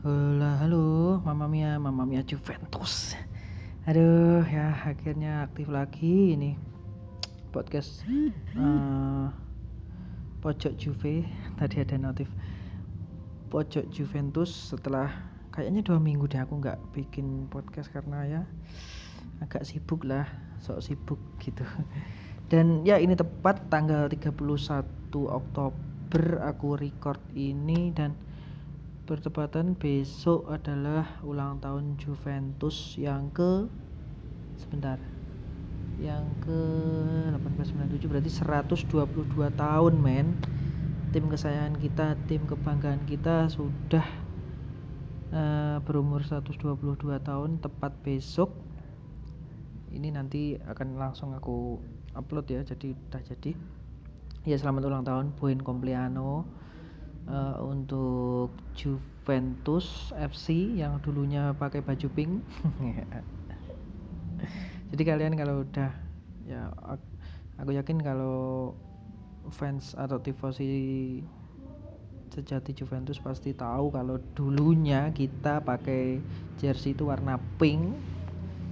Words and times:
Hola, 0.00 0.56
halo, 0.64 1.20
Mama 1.28 1.44
Mia, 1.44 1.76
Mama 1.76 2.08
Mia 2.08 2.24
Juventus. 2.24 3.12
Aduh, 3.84 4.40
ya 4.48 4.72
akhirnya 4.72 5.44
aktif 5.44 5.68
lagi 5.68 6.32
ini 6.32 6.56
podcast 7.52 8.00
uh, 8.56 9.28
pojok 10.40 10.72
Juve. 10.80 11.28
Tadi 11.60 11.84
ada 11.84 12.00
notif 12.00 12.32
pojok 13.52 13.92
Juventus 13.92 14.72
setelah 14.72 15.12
kayaknya 15.52 15.84
dua 15.84 16.00
minggu 16.00 16.32
deh 16.32 16.40
aku 16.40 16.64
nggak 16.64 16.80
bikin 16.96 17.44
podcast 17.52 17.92
karena 17.92 18.24
ya 18.24 18.42
agak 19.44 19.68
sibuk 19.68 20.08
lah, 20.08 20.24
sok 20.64 20.80
sibuk 20.80 21.20
gitu. 21.44 21.68
Dan 22.48 22.88
ya 22.88 22.96
ini 22.96 23.12
tepat 23.20 23.68
tanggal 23.68 24.08
31 24.08 24.32
Oktober 25.12 26.40
aku 26.40 26.80
record 26.80 27.20
ini 27.36 27.92
dan 27.92 28.29
bertepatan 29.10 29.74
besok 29.74 30.46
adalah 30.46 31.18
ulang 31.26 31.58
tahun 31.58 31.98
Juventus 31.98 32.94
yang 32.94 33.26
ke 33.34 33.66
sebentar 34.54 35.02
yang 35.98 36.22
ke 36.38 36.60
1897 37.34 38.06
berarti 38.06 38.30
122 38.30 38.86
tahun 39.58 39.94
men. 39.98 40.38
Tim 41.10 41.26
kesayangan 41.26 41.74
kita 41.82 42.14
tim 42.30 42.46
kebanggaan 42.46 43.02
kita 43.02 43.50
sudah 43.50 44.06
uh, 45.34 45.82
berumur 45.82 46.22
122 46.22 46.54
tahun 47.02 47.58
tepat 47.58 47.98
besok. 48.06 48.54
Ini 49.90 50.14
nanti 50.14 50.54
akan 50.54 50.94
langsung 50.94 51.34
aku 51.34 51.82
upload 52.14 52.46
ya 52.46 52.62
jadi 52.62 52.94
udah 52.94 53.22
jadi. 53.26 53.58
Ya 54.46 54.54
selamat 54.54 54.86
ulang 54.86 55.02
tahun 55.02 55.34
Buin 55.34 55.58
Compleano 55.58 56.46
uh, 57.30 57.56
untuk 57.62 58.50
Juventus 58.74 60.10
FC 60.18 60.76
yang 60.82 60.98
dulunya 61.00 61.54
pakai 61.54 61.80
baju 61.80 62.08
pink. 62.10 62.42
Jadi 64.90 65.02
kalian 65.06 65.38
kalau 65.38 65.62
udah 65.62 65.90
ya 66.50 66.66
aku 67.62 67.70
yakin 67.78 68.02
kalau 68.02 68.74
fans 69.54 69.94
atau 69.94 70.18
tifosi 70.18 71.22
sejati 72.30 72.74
Juventus 72.74 73.18
pasti 73.18 73.54
tahu 73.54 73.90
kalau 73.90 74.18
dulunya 74.38 75.10
kita 75.10 75.62
pakai 75.62 76.22
jersey 76.58 76.94
itu 76.94 77.10
warna 77.10 77.38
pink 77.58 77.90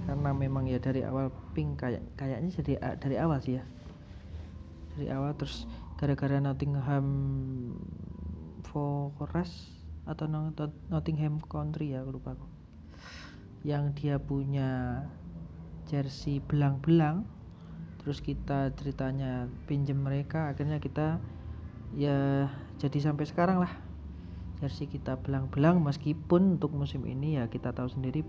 karena 0.07 0.31
memang 0.31 0.65
ya 0.65 0.79
dari 0.79 1.03
awal 1.03 1.29
pink 1.53 1.83
kayak 1.83 2.01
kayaknya 2.15 2.49
jadi 2.55 2.73
dari 2.97 3.15
awal 3.19 3.37
sih 3.43 3.59
ya 3.59 3.63
dari 4.95 5.07
awal 5.11 5.35
terus 5.35 5.67
gara-gara 5.99 6.39
Nottingham 6.39 7.05
Forest 8.69 9.73
atau 10.09 10.25
Nottingham 10.89 11.37
Country 11.45 11.93
ya 11.93 12.01
lupa 12.01 12.33
aku. 12.33 12.47
Yang 13.61 13.83
dia 13.99 14.15
punya 14.17 15.03
jersey 15.89 16.39
belang-belang 16.39 17.25
terus 17.99 18.23
kita 18.23 18.71
ceritanya 18.79 19.51
pinjem 19.67 19.99
mereka 19.99 20.53
akhirnya 20.53 20.79
kita 20.79 21.19
ya 21.93 22.47
jadi 22.79 22.97
sampai 23.11 23.25
sekarang 23.27 23.61
lah. 23.61 23.73
Jersey 24.59 24.91
kita 24.91 25.15
belang-belang 25.19 25.79
meskipun 25.79 26.59
untuk 26.59 26.75
musim 26.75 27.07
ini 27.07 27.39
ya 27.39 27.47
kita 27.47 27.71
tahu 27.71 27.87
sendiri 27.87 28.27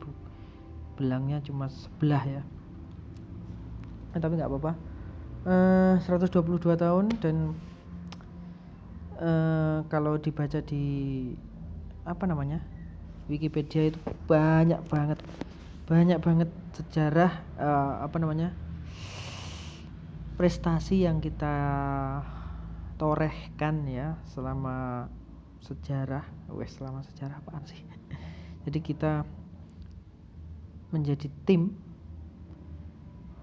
belangnya 0.95 1.41
cuma 1.41 1.73
sebelah 1.73 2.23
ya. 2.23 2.43
Eh, 4.15 4.21
tapi 4.21 4.37
nggak 4.39 4.51
apa-apa. 4.51 4.73
Uh, 5.41 5.97
122 6.05 6.77
tahun 6.77 7.09
dan 7.25 7.57
uh, 9.21 9.85
kalau 9.93 10.17
dibaca 10.17 10.59
di 10.65 10.85
apa 12.09 12.25
namanya 12.25 12.65
Wikipedia 13.31 13.93
itu 13.93 14.01
banyak 14.27 14.81
banget 14.91 15.21
banyak 15.87 16.19
banget 16.19 16.51
sejarah 16.75 17.31
uh, 17.61 18.03
apa 18.03 18.17
namanya 18.19 18.51
prestasi 20.41 21.05
yang 21.05 21.21
kita 21.21 21.53
torehkan 22.97 23.85
ya 23.85 24.17
selama 24.33 25.09
sejarah. 25.61 26.25
Wes 26.53 26.81
selama 26.81 27.05
sejarah 27.05 27.45
apaan 27.45 27.65
sih? 27.69 27.77
Jadi 28.65 28.79
kita 28.81 29.29
menjadi 30.91 31.29
tim 31.45 31.77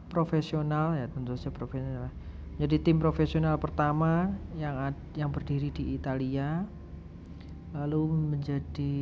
profesional 0.10 0.98
ya 0.98 1.06
tentu 1.12 1.38
saja 1.38 1.54
profesional 1.54 2.10
jadi 2.58 2.82
tim 2.82 2.98
profesional 2.98 3.62
pertama 3.62 4.34
yang 4.58 4.94
yang 5.14 5.30
berdiri 5.30 5.70
di 5.70 5.94
Italia 5.94 6.66
lalu 7.78 8.34
menjadi 8.34 8.98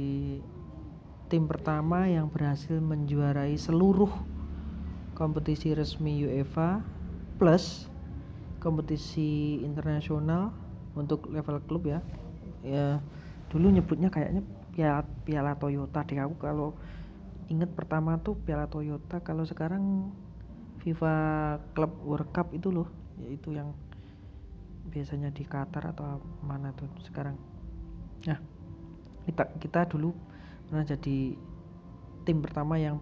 tim 1.32 1.44
pertama 1.48 2.04
yang 2.12 2.28
berhasil 2.28 2.76
menjuarai 2.84 3.56
seluruh 3.56 4.12
kompetisi 5.16 5.72
resmi 5.72 6.28
UEFA 6.28 6.84
plus 7.40 7.88
kompetisi 8.60 9.64
internasional 9.64 10.52
untuk 10.98 11.32
level 11.32 11.64
klub 11.64 11.88
ya. 11.88 12.00
Ya 12.60 13.00
dulu 13.48 13.72
nyebutnya 13.72 14.12
kayaknya 14.12 14.44
piala 14.76 15.08
piala 15.24 15.56
Toyota 15.56 16.04
deh 16.04 16.20
aku 16.20 16.36
kalau 16.44 16.76
inget 17.48 17.72
pertama 17.72 18.20
tuh 18.20 18.36
piala 18.44 18.68
Toyota 18.68 19.24
kalau 19.24 19.48
sekarang 19.48 20.12
FIFA 20.84 21.16
Club 21.72 21.92
World 22.04 22.30
Cup 22.36 22.52
itu 22.52 22.74
loh 22.74 23.05
yaitu 23.22 23.56
yang 23.56 23.72
biasanya 24.90 25.34
di 25.34 25.44
Qatar 25.48 25.96
atau 25.96 26.22
mana 26.46 26.76
tuh 26.76 26.90
sekarang 27.02 27.36
nah 28.26 28.38
kita 29.26 29.44
kita 29.58 29.90
dulu 29.90 30.14
pernah 30.70 30.86
jadi 30.86 31.34
tim 32.26 32.38
pertama 32.42 32.78
yang 32.78 33.02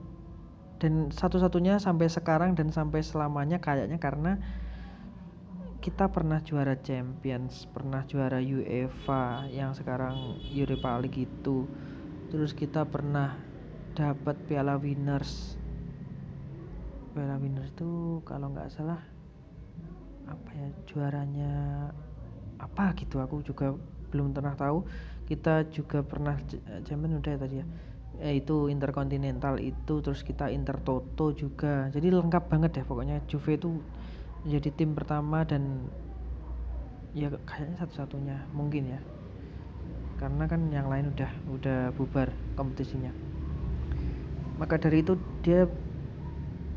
dan 0.80 1.12
satu-satunya 1.16 1.80
sampai 1.80 2.12
sekarang 2.12 2.60
dan 2.60 2.72
sampai 2.72 3.00
selamanya 3.00 3.60
kayaknya 3.64 4.00
karena 4.00 4.36
kita 5.84 6.08
pernah 6.08 6.40
juara 6.40 6.80
Champions, 6.80 7.68
pernah 7.68 8.08
juara 8.08 8.40
UEFA 8.40 9.52
yang 9.52 9.76
sekarang 9.76 10.40
Europa 10.56 10.96
League 10.96 11.28
itu. 11.28 11.68
Terus 12.32 12.56
kita 12.56 12.88
pernah 12.88 13.36
dapat 13.92 14.40
Piala 14.48 14.80
Winners. 14.80 15.60
Piala 17.12 17.36
Winners 17.36 17.76
itu 17.76 18.24
kalau 18.24 18.56
nggak 18.56 18.72
salah 18.72 19.13
apa 20.34 20.50
ya 20.58 20.68
juaranya 20.90 21.54
apa 22.58 22.96
gitu 22.98 23.22
aku 23.22 23.46
juga 23.46 23.78
belum 24.14 24.34
pernah 24.34 24.54
tahu. 24.54 24.86
Kita 25.24 25.66
juga 25.72 26.04
pernah 26.04 26.36
champion 26.86 27.18
udah 27.18 27.32
ya 27.34 27.40
tadi 27.40 27.56
ya? 27.64 27.66
Eh, 28.22 28.38
itu 28.38 28.70
interkontinental 28.70 29.58
itu 29.58 30.04
terus 30.06 30.22
kita 30.22 30.54
intertoto 30.54 31.34
juga. 31.34 31.90
Jadi 31.90 32.14
lengkap 32.14 32.44
banget 32.46 32.78
deh 32.78 32.86
pokoknya 32.86 33.26
Juve 33.26 33.58
itu 33.58 33.82
menjadi 34.46 34.70
tim 34.76 34.94
pertama 34.94 35.42
dan 35.48 35.90
ya 37.18 37.34
kayaknya 37.50 37.78
satu-satunya 37.82 38.38
mungkin 38.54 38.94
ya. 38.94 39.02
Karena 40.22 40.46
kan 40.46 40.70
yang 40.70 40.88
lain 40.92 41.10
udah 41.10 41.32
udah 41.50 41.80
bubar 41.98 42.30
kompetisinya. 42.54 43.10
Maka 44.62 44.78
dari 44.78 45.02
itu 45.02 45.18
dia 45.42 45.66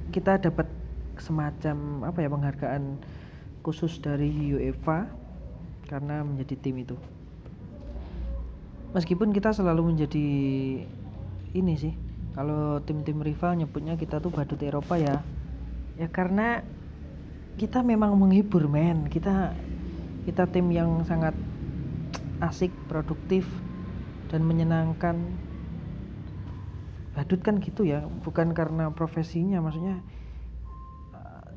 kita 0.09 0.41
dapat 0.41 0.65
semacam 1.21 2.09
apa 2.09 2.19
ya 2.25 2.28
penghargaan 2.33 2.83
khusus 3.66 3.99
dari 3.99 4.54
UEFA 4.54 5.10
karena 5.91 6.22
menjadi 6.22 6.54
tim 6.54 6.78
itu. 6.78 6.94
Meskipun 8.94 9.34
kita 9.34 9.50
selalu 9.50 9.91
menjadi 9.91 10.28
ini 11.50 11.75
sih, 11.75 11.91
kalau 12.38 12.78
tim-tim 12.87 13.19
rival 13.19 13.59
nyebutnya 13.59 13.99
kita 13.99 14.22
tuh 14.22 14.31
badut 14.31 14.62
Eropa 14.62 14.94
ya. 14.94 15.19
Ya 15.99 16.06
karena 16.06 16.62
kita 17.59 17.82
memang 17.82 18.15
menghibur 18.15 18.71
men, 18.71 19.10
kita 19.10 19.50
kita 20.31 20.47
tim 20.47 20.71
yang 20.71 21.03
sangat 21.03 21.34
asik, 22.38 22.71
produktif 22.87 23.50
dan 24.31 24.47
menyenangkan. 24.47 25.19
Badut 27.19 27.43
kan 27.43 27.58
gitu 27.58 27.82
ya, 27.82 28.06
bukan 28.23 28.55
karena 28.55 28.94
profesinya, 28.94 29.58
maksudnya 29.58 30.05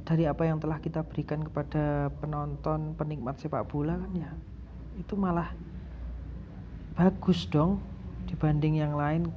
dari 0.09 0.25
apa 0.25 0.41
yang 0.41 0.57
telah 0.57 0.81
kita 0.81 1.05
berikan 1.05 1.45
kepada 1.45 2.09
penonton 2.17 2.97
penikmat 2.97 3.37
sepak 3.37 3.69
bola 3.69 3.93
kan 3.93 4.11
ya 4.17 4.33
itu 4.97 5.13
malah 5.13 5.53
bagus 6.97 7.45
dong 7.45 7.79
dibanding 8.27 8.81
yang 8.81 8.93
lain. 8.93 9.29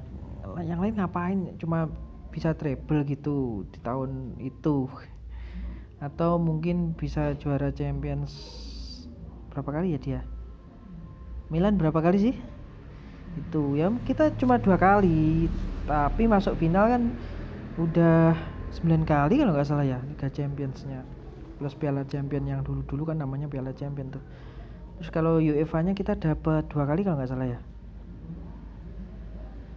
Yang 0.59 0.79
lain 0.83 0.93
ngapain? 0.99 1.39
Cuma 1.57 1.87
bisa 2.29 2.51
treble 2.51 3.05
gitu 3.07 3.63
di 3.71 3.79
tahun 3.79 4.35
itu. 4.43 4.91
Atau 6.03 6.35
mungkin 6.37 6.91
bisa 6.93 7.31
juara 7.39 7.71
Champions 7.71 8.33
berapa 9.53 9.79
kali 9.79 9.95
ya 9.95 9.99
dia? 10.01 10.21
Milan 11.47 11.79
berapa 11.79 12.01
kali 12.03 12.17
sih? 12.19 12.35
Itu 13.39 13.79
ya 13.79 13.89
kita 14.03 14.35
cuma 14.37 14.59
dua 14.61 14.77
kali 14.77 15.47
tapi 15.83 16.31
masuk 16.31 16.55
final 16.59 16.85
kan 16.91 17.03
udah 17.75 18.37
9 18.81 19.05
kali 19.05 19.37
kalau 19.37 19.53
nggak 19.53 19.67
salah 19.67 19.85
ya 19.85 20.01
Liga 20.01 20.27
Championsnya. 20.33 21.05
Plus 21.61 21.77
Piala 21.77 22.01
Champion 22.09 22.43
yang 22.49 22.61
dulu-dulu 22.65 23.13
kan 23.13 23.21
namanya 23.21 23.45
Piala 23.45 23.69
Champion 23.77 24.09
tuh. 24.09 24.23
Terus 24.97 25.09
kalau 25.13 25.37
UEFA 25.37 25.85
nya 25.85 25.93
kita 25.93 26.17
dapat 26.17 26.65
dua 26.69 26.83
kali 26.89 27.05
kalau 27.05 27.21
nggak 27.21 27.29
salah 27.29 27.47
ya. 27.47 27.59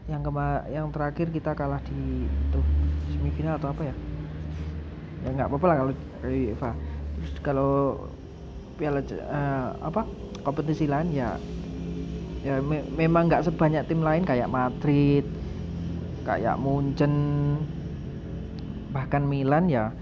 Yang 0.07 0.21
kema 0.31 0.47
yang 0.71 0.87
terakhir 0.95 1.29
kita 1.35 1.53
kalah 1.53 1.83
di 1.85 2.25
itu 2.25 2.61
semifinal 3.13 3.59
atau 3.61 3.75
apa 3.75 3.83
ya? 3.85 3.95
Ya 5.27 5.29
nggak 5.35 5.49
apa-apa 5.51 5.67
lah 5.67 5.77
kalau 5.83 5.93
Eva 6.25 6.71
terus 7.17 7.33
kalau 7.41 7.73
piala 8.77 9.01
uh, 9.01 9.73
apa 9.81 10.05
kompetisi 10.45 10.85
lain 10.85 11.11
ya 11.17 11.41
ya 12.45 12.61
me 12.61 12.85
memang 12.95 13.27
nggak 13.27 13.49
sebanyak 13.49 13.89
tim 13.89 14.05
lain 14.05 14.23
kayak 14.23 14.53
Madrid 14.53 15.25
kayak 16.23 16.61
Munchen 16.61 17.15
bahkan 18.97 19.29
Milan 19.29 19.69
ya 19.69 19.93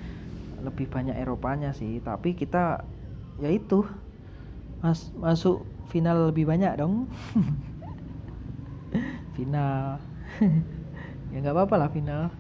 lebih 0.62 0.86
banyak 0.86 1.18
Eropanya 1.18 1.74
sih. 1.74 1.98
Tapi 1.98 2.38
kita 2.38 2.86
ya 3.42 3.50
itu. 3.50 3.82
Mas 4.78 5.10
masuk 5.18 5.66
final 5.90 6.30
lebih 6.30 6.46
banyak 6.46 6.78
dong. 6.78 7.10
Final. 9.34 9.98
Ya 11.34 11.42
nggak 11.42 11.50
apa-apa 11.50 11.76
lah 11.82 11.90
final. 11.90 12.30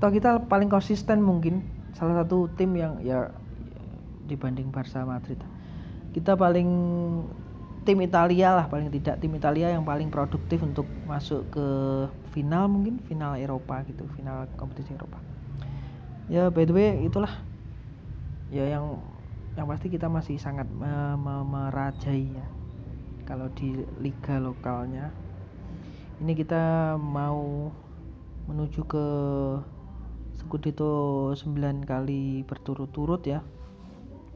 Toh 0.00 0.08
kita 0.08 0.48
paling 0.48 0.72
konsisten 0.72 1.20
mungkin 1.20 1.60
salah 1.92 2.24
satu 2.24 2.48
tim 2.56 2.72
yang 2.72 3.04
ya 3.04 3.28
dibanding 4.24 4.72
Barca 4.72 5.04
Madrid. 5.04 5.36
Kita 6.16 6.40
paling 6.40 6.64
tim 7.88 8.04
Italia 8.04 8.52
lah 8.52 8.68
paling 8.68 8.92
tidak. 8.92 9.16
Tim 9.16 9.32
Italia 9.32 9.72
yang 9.72 9.80
paling 9.80 10.12
produktif 10.12 10.60
untuk 10.60 10.84
masuk 11.08 11.48
ke 11.48 11.66
final 12.36 12.68
mungkin 12.68 13.00
final 13.08 13.40
Eropa 13.40 13.80
gitu 13.88 14.04
final 14.12 14.44
kompetisi 14.60 14.92
Eropa. 14.92 15.16
Ya 16.28 16.52
by 16.52 16.68
the 16.68 16.76
way 16.76 17.00
itulah. 17.00 17.32
Ya 18.52 18.68
yang 18.68 19.00
yang 19.56 19.64
pasti 19.64 19.88
kita 19.88 20.12
masih 20.12 20.36
sangat 20.36 20.68
me 20.68 21.16
me 21.16 21.40
merajai 21.48 22.28
ya 22.28 22.46
kalau 23.24 23.48
di 23.56 23.80
liga 24.04 24.36
lokalnya. 24.36 25.08
Ini 26.20 26.36
kita 26.36 26.92
mau 27.00 27.72
menuju 28.52 28.84
ke 28.84 29.06
Scudetto 30.36 31.32
9 31.32 31.88
kali 31.88 32.44
berturut-turut 32.44 33.24
ya. 33.24 33.40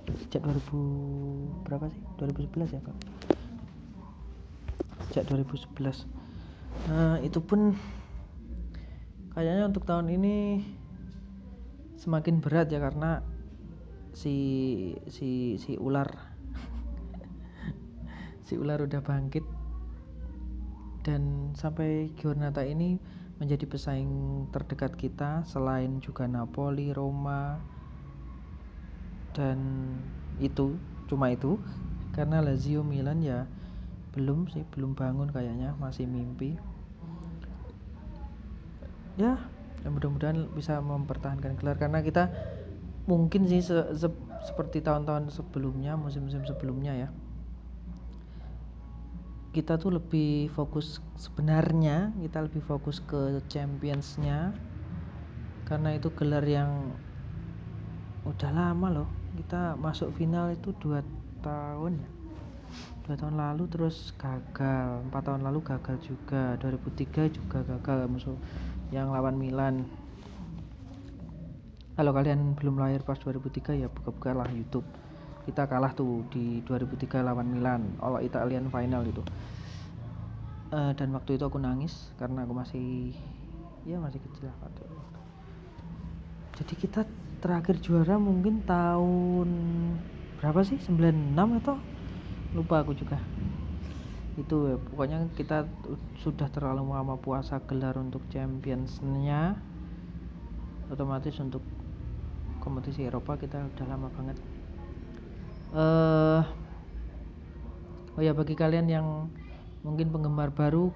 Sejak 0.09 0.41
2000 0.41 1.69
berapa 1.69 1.93
sih? 1.93 2.01
2011 2.17 2.77
ya 2.77 2.81
Kak 2.81 3.32
sejak 5.09 5.31
2011 5.31 6.07
nah 6.89 7.21
itu 7.21 7.39
pun 7.43 7.77
kayaknya 9.33 9.69
untuk 9.69 9.89
tahun 9.89 10.13
ini 10.13 10.61
semakin 12.03 12.43
berat 12.43 12.69
ya 12.69 12.83
karena 12.83 13.23
si 14.13 14.37
si 15.09 15.57
si 15.57 15.81
ular 15.81 16.09
si 18.47 18.61
ular 18.61 18.85
udah 18.85 19.01
bangkit. 19.01 19.45
Dan 21.03 21.51
sampai 21.59 22.15
Giornata 22.15 22.63
ini 22.63 22.95
menjadi 23.43 23.67
pesaing 23.67 24.47
terdekat 24.55 24.95
kita 24.95 25.43
selain 25.43 25.99
juga 25.99 26.31
Napoli, 26.31 26.95
Roma 26.95 27.59
dan 29.35 29.59
itu 30.39 30.79
cuma 31.11 31.35
itu. 31.35 31.59
Karena 32.13 32.45
Lazio 32.45 32.85
Milan 32.85 33.25
ya 33.25 33.49
belum 34.13 34.49
sih 34.53 34.65
belum 34.77 34.93
bangun 34.93 35.33
kayaknya 35.33 35.73
masih 35.81 36.05
mimpi. 36.05 36.57
Ya, 39.17 39.41
ya 39.85 39.89
mudah-mudahan 39.89 40.49
bisa 40.53 40.81
mempertahankan 40.81 41.57
gelar 41.61 41.77
karena 41.77 42.05
kita 42.05 42.33
mungkin 43.09 43.49
sih 43.49 43.61
se 43.65 43.93
se 43.97 44.09
seperti 44.43 44.85
tahun-tahun 44.85 45.33
sebelumnya 45.33 45.97
musim-musim 45.97 46.45
sebelumnya 46.45 46.93
ya. 46.97 47.09
Kita 49.53 49.77
tuh 49.77 50.01
lebih 50.01 50.49
fokus 50.49 51.01
sebenarnya 51.21 52.17
kita 52.25 52.41
lebih 52.41 52.65
fokus 52.65 53.05
ke 53.05 53.45
championsnya 53.53 54.57
karena 55.69 55.97
itu 55.97 56.09
gelar 56.17 56.45
yang 56.45 56.97
udah 58.25 58.51
lama 58.55 58.89
loh 58.89 59.09
kita 59.35 59.75
masuk 59.77 60.15
final 60.15 60.53
itu 60.53 60.71
dua 60.79 61.03
tahun 61.43 62.01
ya 62.01 62.22
dua 63.07 63.17
tahun 63.19 63.37
lalu 63.39 63.65
terus 63.71 64.15
gagal 64.17 65.03
empat 65.11 65.23
tahun 65.27 65.43
lalu 65.43 65.59
gagal 65.65 65.97
juga 66.05 66.57
2003 66.61 67.37
juga 67.37 67.59
gagal 67.67 68.09
musuh 68.09 68.39
yang 68.95 69.11
lawan 69.11 69.37
Milan. 69.37 69.89
Kalau 71.93 72.13
kalian 72.17 72.57
belum 72.57 72.81
lahir 72.81 73.05
pas 73.05 73.21
2003 73.21 73.77
ya 73.77 73.89
buka-buka 73.93 74.33
lah 74.33 74.49
YouTube. 74.49 74.87
Kita 75.45 75.67
kalah 75.67 75.93
tuh 75.93 76.25
di 76.31 76.63
2003 76.65 77.21
lawan 77.21 77.51
Milan 77.53 77.99
All 78.01 78.23
Italian 78.25 78.71
final 78.73 79.05
itu. 79.05 79.21
Uh, 80.73 80.97
dan 80.97 81.13
waktu 81.13 81.37
itu 81.37 81.45
aku 81.45 81.61
nangis 81.61 82.15
karena 82.17 82.49
aku 82.49 82.57
masih 82.57 83.13
ya 83.85 84.01
masih 84.01 84.25
kecil 84.25 84.49
lah 84.49 84.73
jadi 86.63 86.75
kita 86.77 87.03
terakhir 87.43 87.81
juara 87.81 88.21
mungkin 88.21 88.63
tahun 88.63 89.49
berapa 90.39 90.63
sih? 90.63 90.79
96 90.79 91.59
atau 91.65 91.81
lupa 92.53 92.85
aku 92.85 92.93
juga. 92.93 93.17
Itu 94.37 94.73
ya, 94.73 94.77
pokoknya 94.81 95.29
kita 95.37 95.69
sudah 96.21 96.49
terlalu 96.49 96.89
lama 96.89 97.17
puasa 97.21 97.61
gelar 97.65 97.97
untuk 98.01 98.25
championsnya 98.33 99.57
otomatis 100.93 101.37
untuk 101.41 101.65
kompetisi 102.61 103.09
Eropa 103.09 103.41
kita 103.41 103.65
udah 103.65 103.87
lama 103.89 104.09
banget. 104.13 104.37
Uh, 105.73 106.45
oh 108.17 108.23
ya 108.23 108.37
bagi 108.37 108.53
kalian 108.53 108.93
yang 108.93 109.07
mungkin 109.81 110.13
penggemar 110.13 110.53
baru 110.53 110.93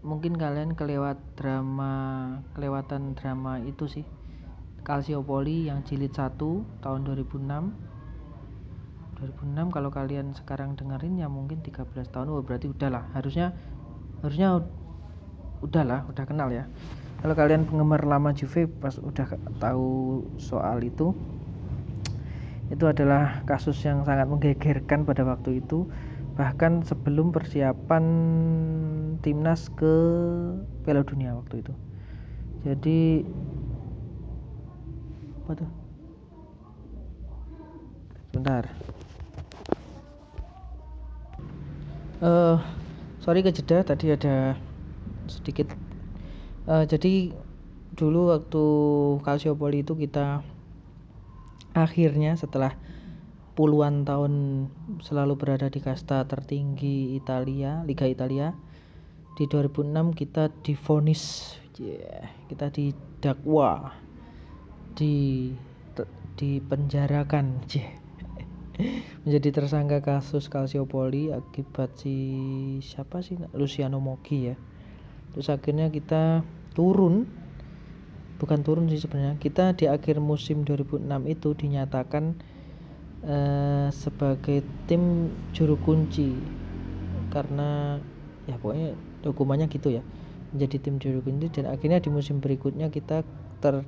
mungkin 0.00 0.40
kalian 0.40 0.72
kelewat 0.72 1.20
drama 1.36 1.92
kelewatan 2.56 3.12
drama 3.12 3.60
itu 3.60 3.84
sih. 3.84 4.06
Calciopoli 4.82 5.68
yang 5.68 5.84
jilid 5.84 6.16
1 6.16 6.40
tahun 6.80 7.00
2006 7.04 7.87
2006 9.18 9.74
kalau 9.74 9.90
kalian 9.90 10.30
sekarang 10.30 10.78
dengerin 10.78 11.18
ya 11.18 11.26
mungkin 11.26 11.58
13 11.58 11.90
tahun. 12.14 12.30
Oh 12.30 12.42
berarti 12.46 12.70
udahlah 12.70 13.10
harusnya 13.14 13.50
harusnya 14.22 14.62
udahlah 15.58 16.06
udah 16.06 16.24
kenal 16.24 16.48
ya. 16.54 16.70
Kalau 17.18 17.34
kalian 17.34 17.66
penggemar 17.66 18.06
lama 18.06 18.30
Juve 18.30 18.70
pas 18.70 18.94
udah 18.94 19.34
tahu 19.58 20.22
soal 20.38 20.86
itu 20.86 21.18
itu 22.68 22.84
adalah 22.84 23.42
kasus 23.48 23.80
yang 23.82 24.06
sangat 24.06 24.30
menggegerkan 24.30 25.02
pada 25.02 25.26
waktu 25.26 25.58
itu. 25.64 25.90
Bahkan 26.38 26.86
sebelum 26.86 27.34
persiapan 27.34 28.04
timnas 29.18 29.66
ke 29.74 29.94
Piala 30.86 31.02
Dunia 31.02 31.34
waktu 31.34 31.66
itu. 31.66 31.74
Jadi 32.62 33.26
apa 35.42 35.52
tuh? 35.58 35.70
Sebentar 38.28 38.70
uh, 42.22 42.56
sorry 43.22 43.42
kejeda 43.42 43.82
tadi 43.86 44.14
ada 44.14 44.54
sedikit 45.28 45.74
uh, 46.66 46.84
jadi 46.86 47.34
dulu 47.98 48.30
waktu 48.30 48.64
Calciopoli 49.26 49.82
itu 49.82 49.98
kita 49.98 50.46
akhirnya 51.74 52.38
setelah 52.38 52.78
puluhan 53.58 54.06
tahun 54.06 54.66
selalu 55.02 55.34
berada 55.34 55.66
di 55.66 55.82
kasta 55.82 56.22
tertinggi 56.30 57.18
Italia, 57.18 57.82
Liga 57.82 58.06
Italia. 58.06 58.54
Di 59.34 59.50
2006 59.50 60.14
kita 60.14 60.50
difonis, 60.62 61.54
yeah, 61.78 62.30
kita 62.46 62.70
didakwa, 62.70 63.94
di 64.94 65.50
dipenjarakan, 66.38 67.66
yeah. 67.70 68.07
menjadi 69.26 69.62
tersangka 69.62 69.98
kasus 70.02 70.46
Calciopoli 70.46 71.34
akibat 71.34 71.98
si 71.98 72.16
siapa 72.82 73.22
sih? 73.22 73.38
Luciano 73.54 73.98
Moggi 73.98 74.52
ya. 74.52 74.56
Terus 75.34 75.48
akhirnya 75.50 75.90
kita 75.90 76.42
turun. 76.74 77.26
Bukan 78.38 78.62
turun 78.62 78.86
sih 78.86 79.02
sebenarnya. 79.02 79.34
Kita 79.42 79.74
di 79.74 79.90
akhir 79.90 80.22
musim 80.22 80.62
2006 80.62 81.02
itu 81.26 81.48
dinyatakan 81.58 82.38
uh, 83.26 83.90
sebagai 83.90 84.62
tim 84.86 85.34
juru 85.50 85.74
kunci. 85.82 86.38
Karena 87.34 87.98
ya 88.46 88.56
pokoknya 88.62 88.94
dokumennya 89.26 89.66
gitu 89.66 89.90
ya. 89.90 90.02
Menjadi 90.54 90.76
tim 90.78 91.02
juru 91.02 91.20
kunci 91.26 91.50
dan 91.50 91.66
akhirnya 91.66 91.98
di 91.98 92.14
musim 92.14 92.38
berikutnya 92.38 92.88
kita 92.94 93.26
ter 93.58 93.82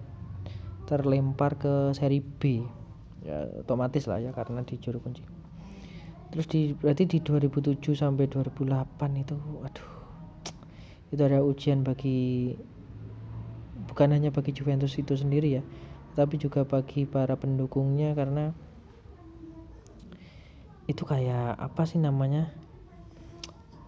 terlempar 0.91 1.55
ke 1.55 1.95
seri 1.95 2.19
B 2.19 2.80
ya 3.25 3.45
otomatis 3.61 4.09
lah 4.09 4.19
ya 4.21 4.31
karena 4.33 4.65
di 4.65 4.77
juru 4.81 5.01
kunci. 5.01 5.23
Terus 6.31 6.47
di 6.47 6.73
berarti 6.73 7.11
di 7.11 7.19
2007 7.21 7.83
sampai 7.93 8.31
2008 8.31 9.23
itu 9.23 9.37
aduh 9.67 9.91
itu 11.11 11.23
ada 11.27 11.43
ujian 11.43 11.83
bagi 11.83 12.55
bukan 13.91 14.15
hanya 14.15 14.31
bagi 14.31 14.55
Juventus 14.55 14.95
itu 14.95 15.19
sendiri 15.19 15.59
ya 15.59 15.63
tapi 16.15 16.39
juga 16.39 16.63
bagi 16.63 17.07
para 17.07 17.35
pendukungnya 17.35 18.15
karena 18.15 18.55
itu 20.91 21.07
kayak 21.07 21.55
apa 21.55 21.87
sih 21.87 22.03
namanya 22.03 22.51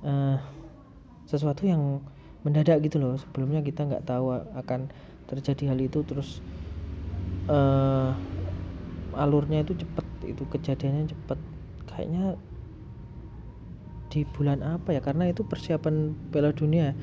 uh, 0.06 0.38
sesuatu 1.26 1.66
yang 1.66 1.98
mendadak 2.46 2.78
gitu 2.86 3.02
loh. 3.02 3.18
Sebelumnya 3.18 3.58
kita 3.66 3.90
nggak 3.90 4.06
tahu 4.06 4.38
akan 4.54 4.90
terjadi 5.26 5.74
hal 5.74 5.78
itu 5.82 6.06
terus 6.06 6.38
uh, 7.50 8.14
alurnya 9.14 9.64
itu 9.64 9.76
cepet 9.76 10.06
itu 10.26 10.42
kejadiannya 10.48 11.12
cepet. 11.12 11.38
Kayaknya 11.88 12.36
di 14.12 14.24
bulan 14.28 14.60
apa 14.64 14.96
ya? 14.96 15.00
Karena 15.00 15.28
itu 15.28 15.44
persiapan 15.44 16.16
Piala 16.30 16.52
Dunia. 16.52 16.96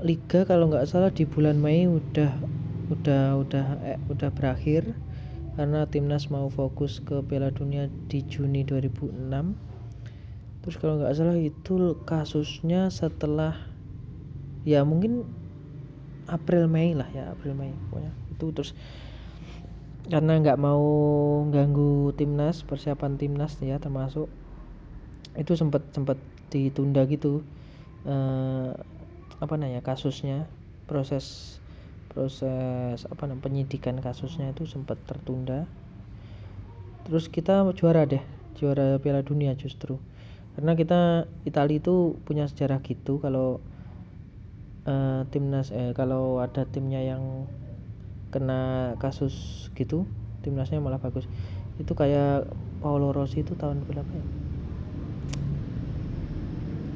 Liga 0.00 0.48
kalau 0.48 0.72
nggak 0.72 0.88
salah 0.88 1.12
di 1.12 1.28
bulan 1.28 1.60
Mei 1.60 1.84
udah 1.84 2.32
udah 2.90 3.36
udah 3.38 3.66
eh, 3.84 4.00
udah 4.08 4.30
berakhir. 4.32 4.96
Karena 5.58 5.84
timnas 5.84 6.30
mau 6.32 6.48
fokus 6.48 7.02
ke 7.04 7.20
Piala 7.26 7.52
Dunia 7.52 7.90
di 8.08 8.24
Juni 8.24 8.64
2006 8.64 9.70
terus 10.60 10.76
kalau 10.76 11.00
nggak 11.00 11.16
salah 11.16 11.36
itu 11.40 11.96
kasusnya 12.04 12.92
setelah 12.92 13.56
ya 14.68 14.84
mungkin 14.84 15.24
April 16.28 16.68
Mei 16.68 16.92
lah 16.92 17.08
ya 17.10 17.32
April 17.32 17.56
Mei 17.56 17.72
pokoknya. 17.88 18.12
Itu 18.30 18.52
terus 18.52 18.76
karena 20.10 20.42
nggak 20.42 20.58
mau 20.58 20.82
ganggu 21.48 22.10
timnas 22.18 22.66
persiapan 22.66 23.14
timnas 23.14 23.56
ya 23.62 23.78
termasuk. 23.78 24.26
Itu 25.38 25.54
sempat 25.54 25.86
sempat 25.94 26.18
ditunda 26.50 27.06
gitu 27.06 27.46
uh, 28.04 28.74
apa 29.38 29.54
namanya 29.54 29.80
kasusnya. 29.80 30.50
Proses 30.90 31.56
proses 32.10 33.06
apa 33.06 33.30
namanya 33.30 33.46
penyidikan 33.46 33.96
kasusnya 34.02 34.50
itu 34.50 34.66
sempat 34.66 34.98
tertunda. 35.06 35.70
Terus 37.06 37.30
kita 37.30 37.62
juara 37.78 38.02
deh 38.04 38.22
juara 38.58 38.98
Piala 38.98 39.22
Dunia 39.22 39.54
justru. 39.54 40.02
Karena 40.58 40.74
kita 40.74 41.30
Italia 41.46 41.78
itu 41.78 42.18
punya 42.26 42.50
sejarah 42.50 42.82
gitu 42.82 43.22
kalau 43.22 43.62
uh, 44.84 45.22
timnas 45.30 45.70
eh 45.70 45.94
kalau 45.94 46.42
ada 46.42 46.66
timnya 46.66 47.00
yang 47.00 47.46
kena 48.30 48.94
kasus 49.02 49.68
gitu 49.74 50.06
timnasnya 50.40 50.80
malah 50.80 50.98
bagus. 50.98 51.28
Itu 51.76 51.92
kayak 51.92 52.48
Paolo 52.80 53.12
Rossi 53.12 53.44
itu 53.44 53.52
tahun 53.56 53.84
berapa 53.84 54.08
ya? 54.08 54.24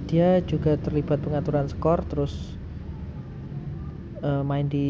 Dia 0.08 0.28
juga 0.44 0.76
terlibat 0.78 1.20
pengaturan 1.20 1.68
skor 1.68 2.04
terus 2.06 2.56
uh, 4.24 4.40
main 4.46 4.68
di 4.68 4.86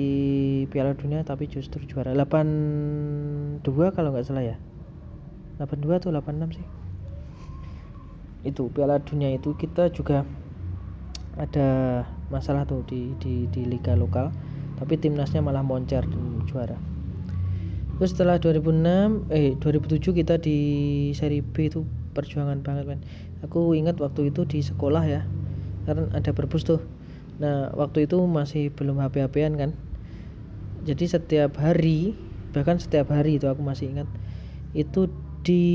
Piala 0.70 0.94
Dunia 0.94 1.26
tapi 1.26 1.50
justru 1.50 1.82
juara. 1.88 2.14
82 2.14 3.62
kalau 3.94 4.14
nggak 4.14 4.26
salah 4.26 4.44
ya? 4.44 4.56
82 5.58 5.98
atau 6.02 6.10
86 6.14 6.58
sih? 6.60 6.66
Itu 8.46 8.70
Piala 8.70 9.02
Dunia 9.02 9.34
itu 9.34 9.56
kita 9.56 9.90
juga 9.90 10.22
ada 11.34 12.02
masalah 12.30 12.62
tuh 12.62 12.86
di 12.86 13.10
di 13.18 13.50
di 13.50 13.66
liga 13.66 13.98
lokal 13.98 14.30
tapi 14.78 14.98
timnasnya 14.98 15.42
malah 15.42 15.66
moncer 15.66 16.06
juara. 16.46 16.78
Terus 17.98 18.10
setelah 18.10 18.42
2006 18.42 19.30
eh 19.30 19.54
2007 19.62 20.18
kita 20.18 20.34
di 20.42 20.58
seri 21.14 21.38
B 21.40 21.70
itu 21.70 21.86
perjuangan 22.14 22.62
banget 22.62 22.84
men. 22.90 23.00
Aku 23.46 23.74
ingat 23.78 24.02
waktu 24.02 24.34
itu 24.34 24.42
di 24.46 24.62
sekolah 24.64 25.04
ya 25.06 25.22
karena 25.86 26.10
ada 26.10 26.30
perpus 26.34 26.66
tuh. 26.66 26.82
Nah 27.38 27.70
waktu 27.74 28.10
itu 28.10 28.18
masih 28.26 28.74
belum 28.74 28.98
HP-HPan 28.98 29.52
kan. 29.54 29.70
Jadi 30.82 31.04
setiap 31.06 31.54
hari 31.62 32.18
bahkan 32.50 32.78
setiap 32.78 33.10
hari 33.10 33.38
itu 33.38 33.50
aku 33.50 33.62
masih 33.62 33.90
ingat 33.90 34.06
itu 34.74 35.10
di 35.42 35.66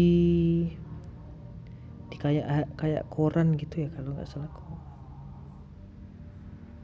di 2.09 2.17
kayak 2.19 2.71
kayak 2.79 3.03
koran 3.11 3.55
gitu 3.59 3.87
ya 3.87 3.89
kalau 3.95 4.15
nggak 4.15 4.27
salah 4.27 4.51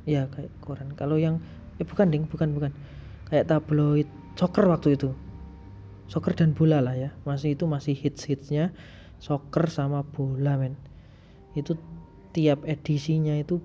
ya 0.08 0.30
kayak 0.32 0.54
koran. 0.64 0.94
Kalau 0.96 1.18
yang 1.20 1.42
eh 1.76 1.84
bukan 1.84 2.08
ding 2.08 2.24
bukan 2.30 2.56
bukan 2.56 2.72
kayak 3.30 3.50
tabloid 3.50 4.10
soccer 4.36 4.66
waktu 4.68 5.00
itu. 5.00 5.10
Soccer 6.06 6.38
dan 6.38 6.54
bola 6.54 6.82
lah 6.82 6.94
ya. 6.94 7.10
Masih 7.26 7.58
itu 7.58 7.66
masih 7.66 7.98
hits 7.98 8.26
hitsnya 8.30 8.76
soccer 9.18 9.70
sama 9.72 10.06
bola 10.06 10.60
men. 10.60 10.78
Itu 11.58 11.80
tiap 12.36 12.68
edisinya 12.68 13.34
itu 13.40 13.64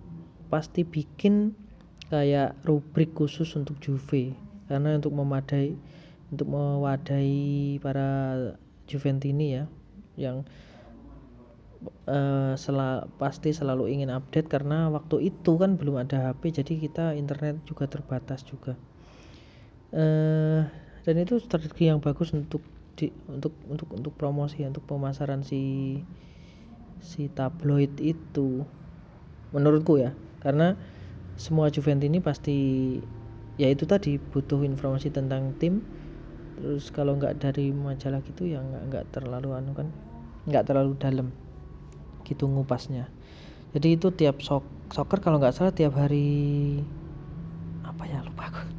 pasti 0.48 0.86
bikin 0.86 1.52
kayak 2.08 2.58
rubrik 2.64 3.12
khusus 3.12 3.52
untuk 3.58 3.76
Juve. 3.82 4.32
Karena 4.70 4.96
untuk 4.96 5.12
memadai 5.12 5.74
untuk 6.30 6.46
mewadai 6.46 7.76
para 7.82 8.38
Juventini 8.86 9.58
ya 9.58 9.64
yang 10.14 10.46
uh, 12.06 12.54
sel 12.54 12.78
pasti 13.18 13.50
selalu 13.54 13.90
ingin 13.90 14.10
update 14.14 14.50
karena 14.50 14.90
waktu 14.90 15.30
itu 15.30 15.58
kan 15.58 15.74
belum 15.74 16.06
ada 16.06 16.30
HP 16.30 16.62
jadi 16.62 16.72
kita 16.86 17.04
internet 17.18 17.62
juga 17.66 17.86
terbatas 17.90 18.46
juga 18.46 18.78
uh, 19.94 20.60
dan 21.04 21.14
itu 21.16 21.40
strategi 21.40 21.88
yang 21.88 21.98
bagus 21.98 22.30
untuk 22.36 22.60
di, 22.94 23.08
untuk 23.30 23.56
untuk 23.66 23.88
untuk 23.96 24.12
promosi 24.14 24.60
untuk 24.68 24.84
pemasaran 24.84 25.40
si 25.40 25.96
si 27.00 27.32
tabloid 27.32 27.96
itu 27.98 28.62
menurutku 29.56 29.96
ya. 29.96 30.12
Karena 30.44 30.76
semua 31.40 31.72
Juventus 31.72 32.06
ini 32.06 32.20
pasti 32.20 32.58
ya 33.56 33.68
itu 33.72 33.88
tadi 33.88 34.20
butuh 34.20 34.60
informasi 34.62 35.08
tentang 35.08 35.56
tim. 35.56 35.80
Terus 36.60 36.92
kalau 36.92 37.16
nggak 37.16 37.40
dari 37.40 37.72
majalah 37.72 38.20
gitu 38.20 38.44
ya 38.44 38.60
nggak 38.60 38.82
nggak 38.92 39.04
terlalu 39.16 39.56
anu 39.56 39.72
kan 39.72 39.88
nggak 40.44 40.68
terlalu 40.68 40.92
dalam 41.00 41.32
gitu 42.28 42.44
ngupasnya. 42.44 43.08
Jadi 43.72 43.96
itu 43.96 44.12
tiap 44.12 44.44
sok 44.44 44.66
soccer 44.92 45.24
kalau 45.24 45.40
nggak 45.40 45.56
salah 45.56 45.72
tiap 45.72 45.96
hari 45.96 46.82
apa 47.86 48.02
ya 48.04 48.20
lupa 48.26 48.50
aku 48.50 48.69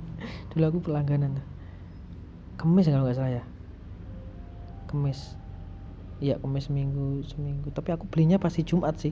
dulu 0.52 0.64
aku 0.68 0.80
pelangganan 0.92 1.40
kemis 2.62 2.86
kalau 2.86 3.10
nggak 3.10 3.18
salah 3.18 3.34
ya. 3.42 3.44
Kemis. 4.86 5.34
Iya 6.22 6.38
kemis 6.38 6.70
minggu 6.70 7.26
seminggu. 7.26 7.74
Tapi 7.74 7.90
aku 7.98 8.06
belinya 8.06 8.38
pasti 8.38 8.62
jumat 8.62 9.02
sih. 9.02 9.10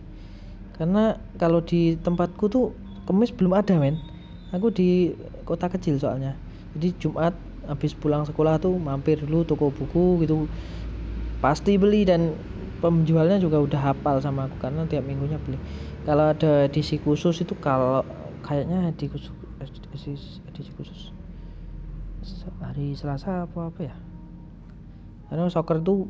Karena 0.78 1.18
kalau 1.42 1.66
di 1.66 1.98
tempatku 1.98 2.46
tuh 2.46 2.78
kemis 3.10 3.34
belum 3.34 3.58
ada 3.58 3.74
men. 3.82 3.98
Aku 4.54 4.70
di 4.70 5.18
kota 5.50 5.66
kecil 5.66 5.98
soalnya. 5.98 6.38
Jadi 6.78 6.94
jumat 7.02 7.34
habis 7.66 7.98
pulang 7.98 8.26
sekolah 8.30 8.62
tuh 8.62 8.78
mampir 8.78 9.18
dulu 9.18 9.42
toko 9.42 9.74
buku 9.74 10.22
gitu. 10.22 10.46
Pasti 11.42 11.82
beli 11.82 12.06
dan 12.06 12.38
penjualnya 12.80 13.42
juga 13.42 13.60
udah 13.60 13.92
hafal 13.92 14.22
sama 14.22 14.46
aku 14.46 14.62
karena 14.62 14.86
tiap 14.86 15.10
minggunya 15.10 15.42
beli. 15.42 15.58
Kalau 16.06 16.32
ada 16.32 16.70
edisi 16.70 17.02
khusus 17.02 17.42
itu 17.42 17.58
kalau 17.58 18.06
kayaknya 18.46 18.94
edisi 18.94 19.10
khusus 19.10 19.34
edisi, 19.60 20.40
edisi 20.48 20.72
khusus 20.78 21.19
hari 22.62 22.96
Selasa 22.96 23.46
apa 23.48 23.70
apa 23.70 23.80
ya? 23.86 23.96
Karena 25.30 25.50
soccer 25.50 25.82
itu 25.82 26.10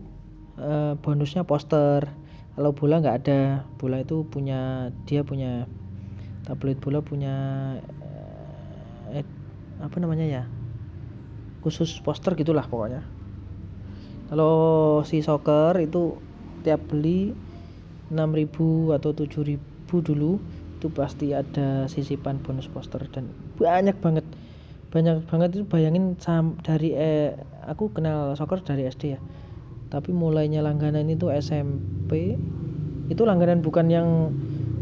e, 0.55 0.95
bonusnya 0.99 1.43
poster. 1.43 2.07
Kalau 2.55 2.71
bola 2.75 2.99
nggak 2.99 3.17
ada 3.23 3.41
bola 3.79 4.03
itu 4.03 4.27
punya 4.27 4.91
dia 5.07 5.23
punya 5.23 5.63
tabloid 6.43 6.79
bola 6.83 6.99
punya 6.99 7.35
eh, 9.15 9.25
apa 9.79 9.97
namanya 9.99 10.25
ya? 10.27 10.43
Khusus 11.63 11.99
poster 12.03 12.35
gitulah 12.35 12.67
pokoknya. 12.67 13.03
Kalau 14.29 15.01
si 15.07 15.23
soccer 15.25 15.79
itu 15.81 16.19
tiap 16.61 16.83
beli 16.91 17.33
6000 18.11 18.97
atau 18.97 19.11
7000 19.13 19.57
dulu 19.89 20.41
itu 20.79 20.87
pasti 20.95 21.35
ada 21.35 21.91
sisipan 21.91 22.39
bonus 22.39 22.71
poster 22.71 23.03
dan 23.11 23.27
banyak 23.59 23.99
banget 23.99 24.23
banyak 24.89 25.21
banget 25.29 25.49
itu 25.61 25.65
bayangin 25.69 26.17
sam 26.17 26.57
dari 26.65 26.97
eh, 26.97 27.37
aku 27.69 27.93
kenal 27.93 28.33
soccer 28.33 28.65
dari 28.65 28.89
SD 28.89 29.03
ya. 29.13 29.19
Tapi 29.89 30.13
mulainya 30.13 30.65
langganan 30.65 31.05
itu 31.09 31.29
SMP 31.29 32.37
itu 33.09 33.21
langganan 33.25 33.61
bukan 33.61 33.89
yang 33.89 34.07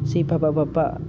si 0.07 0.23
bapak-bapak 0.23 0.99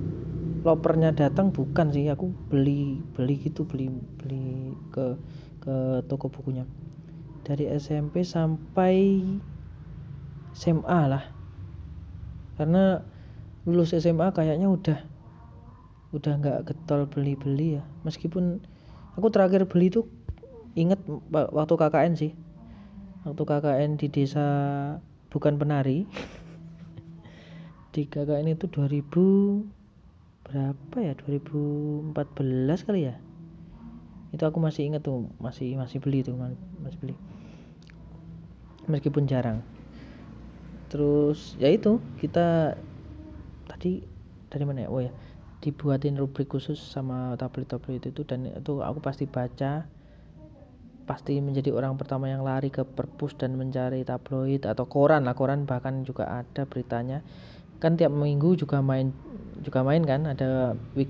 lopernya 0.67 1.15
datang 1.15 1.55
bukan 1.55 1.95
sih. 1.95 2.11
Aku 2.11 2.35
beli 2.51 2.99
beli 3.15 3.39
gitu 3.39 3.63
beli 3.67 3.91
beli 4.19 4.75
ke 4.91 5.15
ke 5.63 6.03
toko 6.11 6.27
bukunya. 6.31 6.67
Dari 7.47 7.71
SMP 7.79 8.27
sampai 8.27 9.23
SMA 10.59 11.01
lah. 11.07 11.25
Karena 12.59 12.99
lulus 13.63 13.95
SMA 13.95 14.35
kayaknya 14.35 14.67
udah 14.67 14.99
udah 16.11 16.33
nggak 16.43 16.59
getol 16.67 17.07
beli-beli 17.07 17.79
ya. 17.79 17.83
Meskipun 18.03 18.59
aku 19.19 19.35
terakhir 19.35 19.67
beli 19.67 19.91
tuh 19.91 20.07
inget 20.79 21.03
waktu 21.35 21.75
KKN 21.75 22.15
sih. 22.15 22.33
Waktu 23.27 23.43
KKN 23.43 23.99
di 23.99 24.07
desa 24.07 24.47
bukan 25.35 25.59
penari. 25.59 26.07
Di 27.93 28.07
KKN 28.07 28.55
itu 28.55 28.71
2000 28.71 29.11
berapa 30.47 30.97
ya? 31.03 31.19
2014 31.19 32.87
kali 32.87 33.11
ya? 33.11 33.19
Itu 34.31 34.47
aku 34.47 34.63
masih 34.63 34.87
inget 34.87 35.03
tuh 35.03 35.27
masih 35.43 35.75
masih 35.75 35.99
beli 35.99 36.23
tuh 36.23 36.39
masih 36.79 36.99
beli. 37.03 37.15
Meskipun 38.87 39.27
jarang. 39.27 39.67
Terus 40.93 41.59
ya 41.59 41.75
itu 41.75 41.99
kita 42.23 42.79
tadi 43.67 44.05
dari 44.47 44.65
mana 44.65 44.87
ya? 44.87 44.89
Oh 44.95 45.03
ya 45.03 45.11
dibuatin 45.59 46.15
rubrik 46.15 46.47
khusus 46.47 46.79
sama 46.79 47.35
tabloid-tabloid 47.35 48.15
itu 48.15 48.23
dan 48.23 48.47
itu 48.47 48.79
aku 48.79 49.03
pasti 49.03 49.27
baca 49.27 49.91
pasti 51.09 51.41
menjadi 51.41 51.73
orang 51.73 51.97
pertama 51.97 52.29
yang 52.29 52.45
lari 52.45 52.69
ke 52.69 52.85
perpus 52.85 53.33
dan 53.33 53.57
mencari 53.57 54.05
tabloid 54.05 54.69
atau 54.69 54.85
koran 54.85 55.25
lah. 55.25 55.33
Koran 55.33 55.65
bahkan 55.65 56.05
juga 56.05 56.29
ada 56.29 56.69
beritanya. 56.69 57.25
Kan 57.81 57.97
tiap 57.97 58.13
minggu 58.13 58.61
juga 58.61 58.85
main 58.85 59.11
juga 59.65 59.81
main 59.83 60.05
kan 60.05 60.29
ada 60.29 60.77
week 60.93 61.09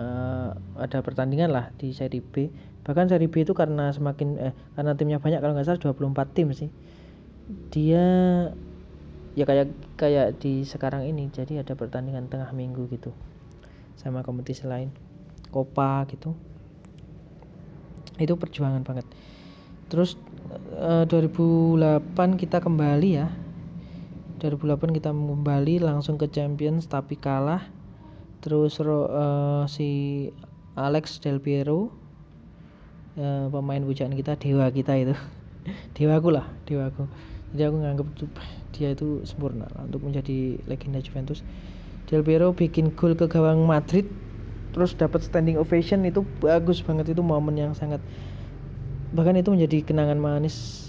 uh, 0.00 0.56
ada 0.80 1.04
pertandingan 1.04 1.52
lah 1.52 1.70
di 1.76 1.92
seri 1.92 2.24
B. 2.24 2.48
Bahkan 2.88 3.12
seri 3.12 3.28
B 3.28 3.44
itu 3.44 3.52
karena 3.52 3.92
semakin 3.92 4.28
eh 4.40 4.54
karena 4.74 4.96
timnya 4.96 5.20
banyak 5.20 5.44
kalau 5.44 5.52
nggak 5.52 5.68
salah 5.68 5.92
24 5.92 6.32
tim 6.34 6.48
sih. 6.56 6.72
Dia 7.68 8.04
ya 9.36 9.44
kayak 9.44 9.70
kayak 10.00 10.40
di 10.40 10.64
sekarang 10.64 11.04
ini 11.04 11.28
jadi 11.30 11.62
ada 11.62 11.76
pertandingan 11.78 12.26
tengah 12.26 12.50
minggu 12.50 12.90
gitu 12.90 13.14
sama 13.98 14.22
kompetisi 14.22 14.62
lain. 14.64 14.94
Copa 15.50 16.06
gitu. 16.06 16.38
Itu 18.16 18.38
perjuangan 18.38 18.86
banget. 18.86 19.04
Terus 19.90 20.14
eh, 20.78 21.04
2008 21.10 22.38
kita 22.38 22.62
kembali 22.62 23.10
ya. 23.10 23.28
2008 24.38 24.94
kita 24.94 25.10
kembali 25.10 25.82
langsung 25.82 26.14
ke 26.14 26.30
Champions 26.30 26.86
tapi 26.86 27.18
kalah. 27.18 27.66
Terus 28.38 28.78
uh, 28.78 29.66
si 29.66 30.30
Alex 30.78 31.18
Del 31.18 31.42
Piero 31.42 31.90
uh, 33.18 33.50
pemain 33.50 33.82
pujaan 33.82 34.14
kita 34.14 34.38
dewa 34.38 34.70
kita 34.70 34.94
itu. 34.94 35.18
Dewaku 35.98 36.30
lah 36.30 36.46
dewaku 36.70 37.10
jadi 37.52 37.72
aku 37.72 37.76
nganggap 37.80 38.08
dia 38.76 38.92
itu 38.92 39.24
sempurna 39.24 39.64
untuk 39.80 40.04
menjadi 40.04 40.60
legenda 40.68 41.00
Juventus 41.00 41.40
Del 42.08 42.24
Piero 42.24 42.56
bikin 42.56 42.96
gol 42.96 43.14
ke 43.14 43.28
gawang 43.28 43.68
Madrid 43.68 44.08
terus 44.72 44.96
dapat 44.96 45.24
standing 45.24 45.60
ovation 45.60 46.04
itu 46.08 46.24
bagus 46.40 46.80
banget 46.80 47.12
itu 47.12 47.20
momen 47.20 47.56
yang 47.56 47.72
sangat 47.76 48.00
bahkan 49.12 49.36
itu 49.36 49.52
menjadi 49.52 49.84
kenangan 49.84 50.20
manis 50.20 50.88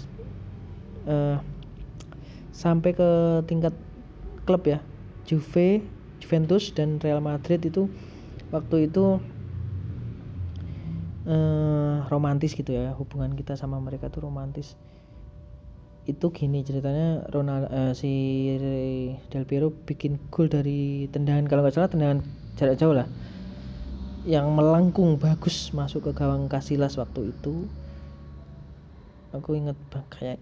uh, 1.08 1.40
sampai 2.52 2.92
ke 2.92 3.40
tingkat 3.48 3.72
klub 4.44 4.64
ya. 4.64 4.80
Juve 5.28 5.84
Juventus 6.20 6.74
dan 6.74 7.00
Real 7.00 7.22
Madrid 7.24 7.64
itu 7.64 7.88
waktu 8.52 8.90
itu 8.90 9.22
uh, 11.24 11.96
romantis 12.10 12.52
gitu 12.52 12.74
ya 12.74 12.92
hubungan 12.98 13.32
kita 13.38 13.54
sama 13.56 13.78
mereka 13.78 14.10
tuh 14.12 14.26
romantis 14.26 14.74
itu 16.08 16.32
gini 16.32 16.64
ceritanya 16.64 17.28
Ronald 17.28 17.68
uh, 17.68 17.92
si 17.92 18.08
Del 19.28 19.44
Piero 19.44 19.68
bikin 19.68 20.16
gol 20.32 20.48
dari 20.48 21.06
tendangan 21.12 21.44
kalau 21.44 21.60
nggak 21.60 21.76
salah 21.76 21.92
tendangan 21.92 22.24
jarak 22.56 22.80
jauh 22.80 22.96
lah 22.96 23.04
yang 24.28 24.52
melengkung 24.52 25.16
bagus 25.16 25.72
masuk 25.72 26.08
ke 26.08 26.12
gawang 26.12 26.44
Casillas 26.44 27.00
waktu 27.00 27.32
itu. 27.32 27.64
Aku 29.32 29.56
inget 29.56 29.78
kayak 30.10 30.36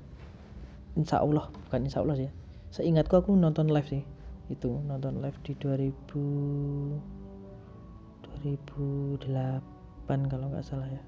Insya 0.98 1.22
Allah 1.22 1.46
bukan 1.52 1.86
Insya 1.86 2.02
Allah 2.02 2.16
sih 2.16 2.30
seingatku 2.72 3.20
aku 3.20 3.32
nonton 3.36 3.68
live 3.70 3.88
sih 3.88 4.02
itu 4.48 4.68
nonton 4.88 5.20
live 5.20 5.36
di 5.44 5.52
2000 5.56 5.92
2008 8.38 10.30
kalau 10.30 10.46
nggak 10.48 10.64
salah 10.64 10.88
ya. 10.88 11.02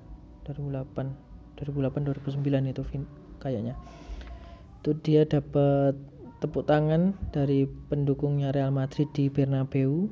2008 0.44 1.62
2008 1.62 2.04
2009 2.36 2.72
itu 2.74 2.82
kayaknya 3.40 3.74
itu 4.80 4.96
dia 5.04 5.28
dapat 5.28 5.92
tepuk 6.40 6.64
tangan 6.64 7.12
dari 7.36 7.68
pendukungnya 7.92 8.48
Real 8.48 8.72
Madrid 8.72 9.12
di 9.12 9.28
Bernabeu 9.28 10.08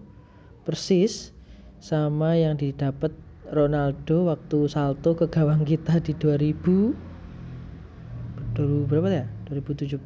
persis 0.69 1.33
sama 1.81 2.37
yang 2.37 2.61
didapat 2.61 3.17
Ronaldo 3.49 4.29
waktu 4.29 4.69
salto 4.69 5.17
ke 5.17 5.25
gawang 5.25 5.65
kita 5.65 6.05
di 6.05 6.13
2000 6.13 6.93
2000 8.61 8.85
berapa 8.85 9.09
ya? 9.09 9.25
2017 9.49 9.97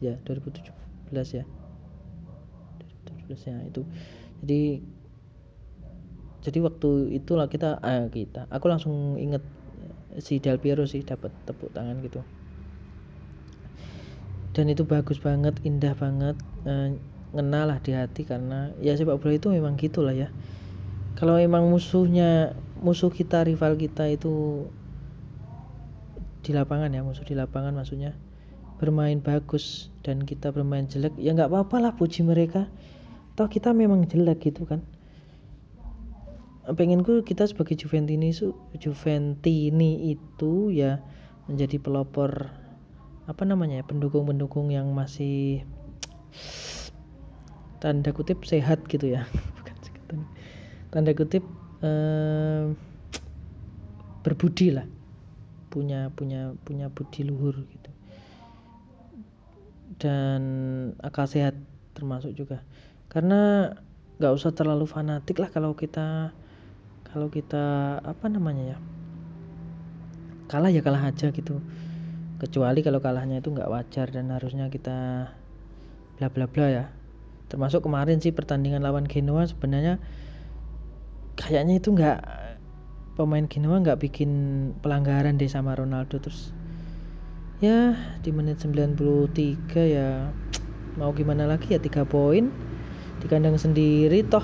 ya 0.00 0.16
2017 0.24 1.36
ya. 1.36 1.44
2017 3.28 3.28
ya 3.44 3.56
itu. 3.68 3.84
Jadi 4.40 4.62
jadi 6.44 6.58
waktu 6.64 7.12
itulah 7.12 7.48
kita 7.52 7.76
ah, 7.84 8.08
kita 8.08 8.48
aku 8.48 8.72
langsung 8.72 9.20
inget 9.20 9.44
si 10.20 10.40
Del 10.40 10.56
Piero 10.60 10.88
sih 10.88 11.04
dapat 11.04 11.32
tepuk 11.44 11.72
tangan 11.76 12.00
gitu 12.00 12.24
dan 14.54 14.70
itu 14.70 14.86
bagus 14.86 15.18
banget 15.18 15.58
indah 15.66 15.98
banget 15.98 16.38
e, 16.62 16.94
lah 17.34 17.78
di 17.82 17.90
hati 17.90 18.22
karena 18.22 18.70
ya 18.78 18.94
sepak 18.94 19.18
bola 19.18 19.34
itu 19.34 19.50
memang 19.50 19.74
gitulah 19.74 20.14
ya. 20.14 20.30
Kalau 21.18 21.34
emang 21.34 21.66
musuhnya 21.66 22.54
musuh 22.78 23.10
kita 23.10 23.42
rival 23.42 23.74
kita 23.74 24.06
itu 24.06 24.66
di 26.46 26.54
lapangan 26.54 26.94
ya 26.94 27.02
musuh 27.02 27.26
di 27.26 27.34
lapangan 27.34 27.74
maksudnya 27.74 28.14
bermain 28.78 29.18
bagus 29.18 29.90
dan 30.06 30.22
kita 30.22 30.54
bermain 30.54 30.86
jelek 30.86 31.16
ya 31.18 31.34
nggak 31.34 31.50
apa-apa 31.50 31.90
lah 31.90 31.92
puji 31.98 32.22
mereka. 32.22 32.70
Toh 33.34 33.50
kita 33.50 33.74
memang 33.74 34.06
jelek 34.06 34.54
gitu 34.54 34.62
kan. 34.70 34.86
Pengenku 36.64 37.26
kita 37.26 37.44
sebagai 37.50 37.74
Juventini 37.74 38.30
Juventini 38.78 40.14
itu 40.14 40.70
ya 40.70 41.02
menjadi 41.50 41.76
pelopor 41.82 42.63
apa 43.24 43.42
namanya 43.48 43.80
ya 43.80 43.84
pendukung-pendukung 43.88 44.68
yang 44.68 44.92
masih 44.92 45.64
tanda 47.80 48.12
kutip 48.12 48.44
sehat 48.44 48.84
gitu 48.88 49.12
ya. 49.16 49.24
Tanda 50.92 51.10
kutip 51.10 51.42
eh, 51.82 52.70
berbudi 54.22 54.72
lah. 54.72 54.86
Punya 55.72 56.12
punya 56.14 56.54
punya 56.62 56.86
budi 56.92 57.26
luhur 57.26 57.66
gitu. 57.66 57.90
Dan 59.98 60.42
akal 61.02 61.26
sehat 61.26 61.56
termasuk 61.96 62.36
juga. 62.36 62.62
Karena 63.10 63.72
nggak 64.20 64.32
usah 64.32 64.54
terlalu 64.54 64.86
fanatik 64.86 65.42
lah 65.42 65.50
kalau 65.50 65.74
kita 65.74 66.30
kalau 67.10 67.26
kita 67.26 67.98
apa 68.02 68.26
namanya 68.30 68.74
ya 68.74 68.78
kalah 70.46 70.70
ya 70.70 70.82
kalah 70.86 71.10
aja 71.10 71.34
gitu 71.34 71.58
kecuali 72.38 72.82
kalau 72.82 72.98
kalahnya 72.98 73.38
itu 73.38 73.54
nggak 73.54 73.70
wajar 73.70 74.10
dan 74.10 74.30
harusnya 74.34 74.66
kita 74.68 75.30
bla 76.18 76.28
bla 76.30 76.46
bla 76.50 76.66
ya. 76.70 76.84
Termasuk 77.50 77.86
kemarin 77.86 78.18
sih 78.18 78.34
pertandingan 78.34 78.82
lawan 78.82 79.06
Genoa 79.06 79.46
sebenarnya 79.46 80.02
kayaknya 81.38 81.78
itu 81.78 81.94
nggak 81.94 82.18
pemain 83.14 83.46
Genoa 83.46 83.78
nggak 83.82 84.00
bikin 84.02 84.30
pelanggaran 84.82 85.38
deh 85.38 85.50
sama 85.50 85.78
Ronaldo. 85.78 86.18
Terus 86.18 86.50
ya 87.62 87.94
di 88.20 88.30
menit 88.34 88.60
93 88.60 88.98
ya 89.86 90.34
mau 90.98 91.10
gimana 91.14 91.46
lagi 91.46 91.74
ya 91.74 91.80
tiga 91.80 92.02
poin 92.02 92.50
di 93.22 93.26
kandang 93.30 93.54
sendiri. 93.54 94.26
Toh 94.26 94.42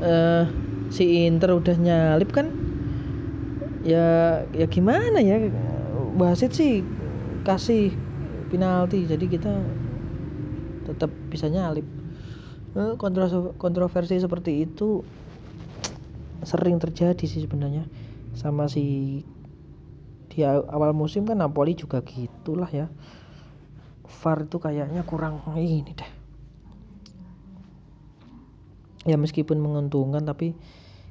uh, 0.00 0.44
si 0.92 1.24
Inter 1.24 1.56
udah 1.56 1.76
nyalip 1.80 2.30
kan? 2.32 2.52
Ya 3.84 4.40
ya 4.52 4.68
gimana 4.68 5.20
ya? 5.24 5.40
Wasit 6.14 6.54
sih 6.54 6.86
kasih 7.44 7.92
penalti. 8.48 9.04
Jadi 9.04 9.26
kita 9.28 9.52
tetap 10.88 11.12
bisa 11.28 11.48
nyalip 11.48 11.84
eh, 12.76 12.94
kontroversi 13.60 14.16
seperti 14.20 14.64
itu 14.64 15.04
sering 16.44 16.80
terjadi 16.80 17.24
sih 17.24 17.44
sebenarnya. 17.44 17.84
Sama 18.34 18.66
si 18.66 19.20
di 20.34 20.42
awal 20.42 20.90
musim 20.90 21.22
kan 21.22 21.38
Napoli 21.38 21.78
juga 21.78 22.02
gitulah 22.02 22.68
ya. 22.72 22.90
VAR 24.04 24.48
itu 24.48 24.56
kayaknya 24.56 25.04
kurang 25.04 25.40
ini 25.54 25.92
deh. 25.94 26.10
Ya 29.04 29.20
meskipun 29.20 29.60
menguntungkan 29.60 30.24
tapi 30.24 30.56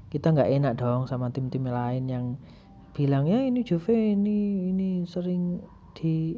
kita 0.09 0.33
nggak 0.33 0.49
enak 0.49 0.73
dong 0.77 1.05
sama 1.09 1.29
tim-tim 1.33 1.65
lain 1.65 2.05
yang 2.09 2.25
bilang 2.93 3.25
ya 3.25 3.41
ini 3.41 3.65
Juve 3.65 4.13
ini 4.13 4.69
ini 4.69 4.89
sering 5.09 5.61
di 5.93 6.37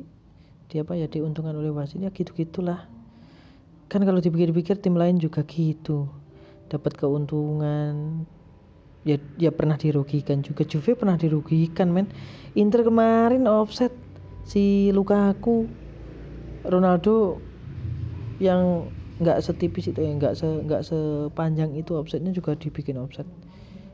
di 0.66 0.76
apa 0.82 0.98
ya 0.98 1.08
diuntungkan 1.08 1.56
oleh 1.56 1.72
wasit 1.72 2.02
ya 2.02 2.10
gitu 2.10 2.34
gitulah 2.36 2.90
kan 3.86 4.02
kalau 4.02 4.18
dipikir-pikir 4.18 4.82
tim 4.82 4.98
lain 4.98 5.22
juga 5.22 5.46
gitu. 5.46 6.10
Dapat 6.66 6.98
keuntungan 6.98 8.26
ya 9.06 9.22
ya 9.38 9.54
pernah 9.54 9.78
dirugikan 9.78 10.42
juga. 10.42 10.66
Juve 10.66 10.98
pernah 10.98 11.16
dirugikan 11.16 11.94
men. 11.94 12.10
Inter 12.58 12.82
kemarin 12.82 13.46
offset 13.46 13.94
si 14.44 14.90
Lukaku. 14.90 15.70
Ronaldo 16.66 17.38
yang 18.42 18.90
nggak 19.22 19.38
setipis 19.46 19.94
itu 19.94 20.02
ya 20.02 20.12
nggak 20.18 20.34
se 20.34 20.44
nggak 20.44 20.82
sepanjang 20.82 21.78
itu 21.78 21.94
offsetnya 21.94 22.34
juga 22.34 22.58
dibikin 22.58 22.98
offset. 22.98 23.30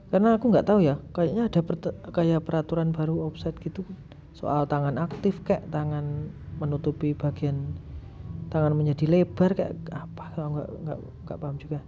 Karena 0.07 0.39
aku 0.39 0.55
nggak 0.55 0.67
tahu 0.71 0.79
ya 0.87 0.95
kayaknya 1.11 1.51
ada 1.51 1.59
kayak 2.15 2.47
peraturan 2.47 2.95
baru 2.95 3.27
offset 3.27 3.55
gitu 3.59 3.83
soal 4.31 4.63
tangan 4.67 4.95
aktif 4.97 5.43
kayak 5.43 5.67
tangan 5.69 6.31
menutupi 6.61 7.11
bagian 7.11 7.75
tangan 8.51 8.75
menjadi 8.75 9.07
lebar 9.07 9.55
kayak 9.55 9.73
apa 9.91 10.23
nggak 10.35 10.69
nggak 10.87 10.97
nggak 11.27 11.37
paham 11.39 11.57
juga. 11.57 11.79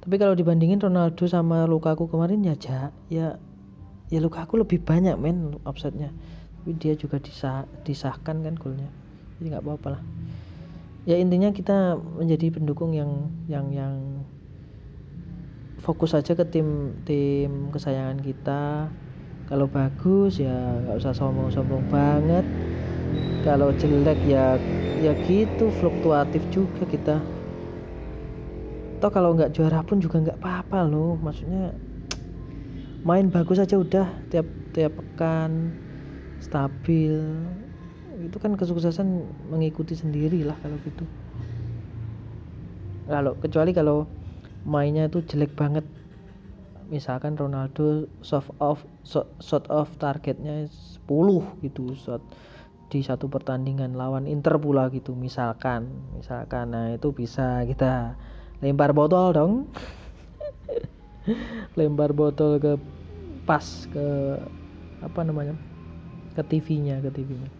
Tapi 0.00 0.16
kalau 0.16 0.32
dibandingin 0.32 0.80
Ronaldo 0.80 1.28
sama 1.28 1.68
Lukaku 1.68 2.08
kemarin 2.08 2.40
ya 2.40 2.56
ja, 2.56 2.88
ya 3.12 3.36
ya 4.08 4.18
Lukaku 4.20 4.60
lebih 4.60 4.80
banyak 4.80 5.16
men 5.16 5.56
offsetnya. 5.64 6.12
Tapi 6.60 6.76
dia 6.76 6.92
juga 6.96 7.16
disah, 7.16 7.64
disahkan 7.84 8.44
kan 8.44 8.54
golnya. 8.56 8.88
Jadi 9.40 9.46
nggak 9.52 9.64
apa-apa 9.64 9.88
lah. 9.96 10.02
Ya 11.08 11.16
intinya 11.16 11.48
kita 11.52 11.96
menjadi 11.96 12.52
pendukung 12.52 12.92
yang 12.92 13.32
yang 13.48 13.72
yang 13.72 14.20
fokus 15.80 16.12
aja 16.12 16.36
ke 16.36 16.44
tim 16.44 17.00
tim 17.08 17.72
kesayangan 17.72 18.20
kita 18.20 18.92
kalau 19.50 19.66
bagus 19.66 20.38
ya 20.38 20.54
nggak 20.86 21.02
usah 21.02 21.10
sombong-sombong 21.10 21.82
banget. 21.90 22.46
Kalau 23.42 23.74
jelek 23.74 24.22
ya 24.22 24.54
ya 25.02 25.10
gitu 25.26 25.74
fluktuatif 25.82 26.38
juga 26.54 26.86
kita. 26.86 27.16
Toh 29.02 29.10
kalau 29.10 29.34
nggak 29.34 29.50
juara 29.50 29.82
pun 29.82 29.98
juga 29.98 30.22
nggak 30.22 30.38
apa-apa 30.38 30.86
loh. 30.86 31.18
Maksudnya 31.18 31.74
main 33.02 33.26
bagus 33.26 33.58
aja 33.58 33.74
udah 33.74 34.06
tiap 34.30 34.46
tiap 34.70 34.94
pekan 34.94 35.74
stabil. 36.38 37.18
Itu 38.22 38.38
kan 38.38 38.54
kesuksesan 38.54 39.26
mengikuti 39.50 39.98
sendiri 39.98 40.46
lah 40.46 40.54
kalau 40.62 40.78
gitu. 40.86 41.02
Kalau 43.10 43.34
kecuali 43.42 43.74
kalau 43.74 44.06
mainnya 44.62 45.10
itu 45.10 45.26
jelek 45.26 45.58
banget 45.58 45.82
misalkan 46.90 47.38
Ronaldo 47.38 48.10
soft 48.20 48.50
off 48.58 48.82
shot 49.40 49.70
off 49.70 49.94
targetnya 49.96 50.66
10 50.66 51.64
gitu 51.64 51.94
shot 51.94 52.20
di 52.90 53.06
satu 53.06 53.30
pertandingan 53.30 53.94
lawan 53.94 54.26
Inter 54.26 54.58
pula 54.58 54.90
gitu 54.90 55.14
misalkan 55.14 55.86
misalkan. 56.18 56.74
Nah 56.74 56.98
itu 56.98 57.14
bisa 57.14 57.62
kita 57.64 58.18
lempar 58.58 58.90
botol 58.90 59.30
dong. 59.30 59.52
Lempar 61.78 62.10
botol 62.10 62.58
ke 62.58 62.74
pas 63.46 63.64
ke 63.88 64.36
apa 65.00 65.20
namanya 65.22 65.54
ke 66.34 66.42
TV-nya 66.44 67.00
ke 67.00 67.10
TV-nya 67.10 67.50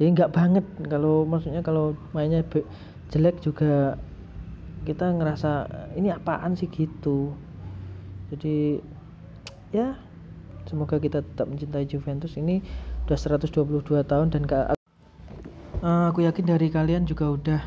ya 0.00 0.08
nggak 0.10 0.32
banget 0.32 0.66
kalau 0.90 1.22
maksudnya 1.22 1.62
kalau 1.62 1.94
mainnya 2.10 2.42
jelek 3.12 3.38
juga 3.44 4.00
kita 4.82 5.14
ngerasa 5.14 5.70
ini 5.94 6.10
apaan 6.10 6.58
sih? 6.58 6.66
gitu 6.66 7.30
jadi 8.32 8.80
ya 9.76 10.00
semoga 10.64 10.96
kita 10.96 11.20
tetap 11.20 11.52
mencintai 11.52 11.84
Juventus. 11.84 12.32
Ini 12.40 12.64
udah 13.04 13.18
122 13.18 13.84
tahun 14.08 14.32
dan 14.32 14.48
uh, 14.48 16.08
aku 16.08 16.24
yakin 16.24 16.48
dari 16.48 16.72
kalian 16.72 17.04
juga 17.04 17.28
udah 17.28 17.62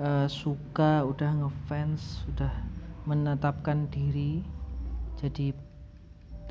uh, 0.00 0.26
suka 0.32 1.04
udah 1.04 1.44
ngefans 1.44 2.24
sudah 2.24 2.52
menetapkan 3.04 3.84
diri. 3.92 4.40
Jadi 5.20 5.52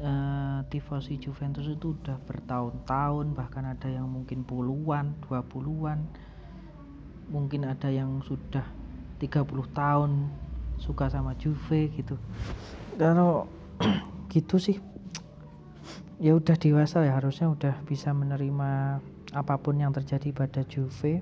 uh, 0.06 0.62
tifosi 0.70 1.18
Juventus 1.18 1.66
itu 1.66 1.98
udah 1.98 2.22
bertahun-tahun 2.30 3.34
bahkan 3.34 3.66
ada 3.66 3.90
yang 3.90 4.06
mungkin 4.06 4.46
puluhan 4.46 5.18
dua 5.26 5.42
puluhan. 5.42 6.06
Mungkin 7.26 7.66
ada 7.66 7.90
yang 7.90 8.22
sudah 8.22 8.62
30 9.18 9.50
tahun 9.74 10.30
suka 10.80 11.08
sama 11.10 11.36
Juve 11.40 11.92
gitu. 11.94 12.16
Kalau 12.96 13.48
gitu 14.34 14.60
sih 14.60 14.80
ya 16.16 16.32
udah 16.32 16.56
dewasa 16.56 17.04
ya 17.04 17.20
harusnya 17.20 17.52
udah 17.52 17.76
bisa 17.84 18.16
menerima 18.16 19.04
apa 19.36 19.56
pun 19.60 19.76
yang 19.76 19.92
terjadi 19.92 20.32
pada 20.32 20.64
Juve. 20.64 21.20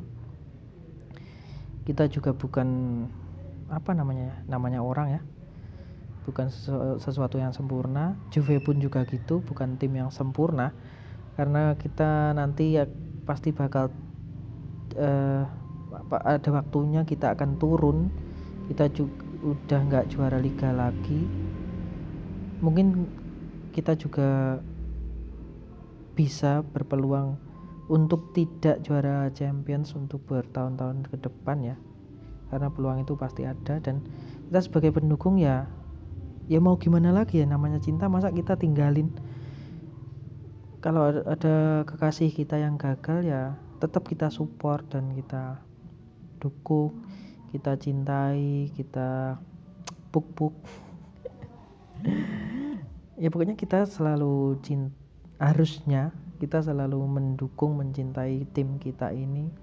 Kita 1.84 2.08
juga 2.08 2.32
bukan 2.32 2.68
apa 3.68 3.92
namanya 3.98 4.46
namanya 4.46 4.80
orang 4.86 5.20
ya. 5.20 5.22
Bukan 6.24 6.48
sesuatu 7.02 7.36
yang 7.36 7.52
sempurna. 7.52 8.16
Juve 8.32 8.62
pun 8.64 8.80
juga 8.80 9.04
gitu 9.04 9.44
bukan 9.44 9.76
tim 9.82 9.98
yang 9.98 10.14
sempurna. 10.14 10.72
Karena 11.36 11.74
kita 11.76 12.32
nanti 12.38 12.78
ya 12.78 12.86
pasti 13.26 13.50
bakal 13.52 13.90
uh, 14.96 15.44
ada 16.24 16.50
waktunya 16.54 17.04
kita 17.04 17.34
akan 17.36 17.60
turun. 17.60 18.08
Kita 18.70 18.88
juga 18.94 19.23
udah 19.44 19.80
nggak 19.92 20.08
juara 20.08 20.40
liga 20.40 20.72
lagi 20.72 21.28
mungkin 22.64 23.12
kita 23.76 24.00
juga 24.00 24.62
bisa 26.16 26.64
berpeluang 26.64 27.36
untuk 27.92 28.32
tidak 28.32 28.80
juara 28.86 29.28
Champions 29.36 29.92
untuk 29.98 30.24
bertahun-tahun 30.30 31.04
ke 31.10 31.16
depan 31.20 31.58
ya. 31.60 31.76
Karena 32.48 32.70
peluang 32.70 33.02
itu 33.02 33.18
pasti 33.18 33.44
ada 33.44 33.82
dan 33.82 34.00
kita 34.48 34.62
sebagai 34.62 34.94
pendukung 34.94 35.42
ya 35.42 35.66
ya 36.46 36.62
mau 36.62 36.78
gimana 36.78 37.10
lagi 37.10 37.42
ya 37.42 37.48
namanya 37.50 37.82
cinta 37.82 38.08
masa 38.08 38.30
kita 38.32 38.56
tinggalin? 38.56 39.10
Kalau 40.80 41.12
ada 41.12 41.88
kekasih 41.88 42.32
kita 42.32 42.62
yang 42.62 42.78
gagal 42.78 43.26
ya 43.26 43.58
tetap 43.82 44.08
kita 44.08 44.32
support 44.32 44.86
dan 44.88 45.12
kita 45.12 45.60
dukung 46.40 47.03
kita 47.54 47.78
cintai 47.78 48.74
kita 48.74 49.38
puk-puk. 50.10 50.58
Ya 53.22 53.30
pokoknya 53.30 53.54
kita 53.54 53.86
selalu 53.86 54.58
cinta 54.66 54.98
harusnya 55.38 56.10
kita 56.42 56.66
selalu 56.66 56.98
mendukung 57.06 57.78
mencintai 57.78 58.50
tim 58.52 58.82
kita 58.82 59.14
ini 59.14 59.54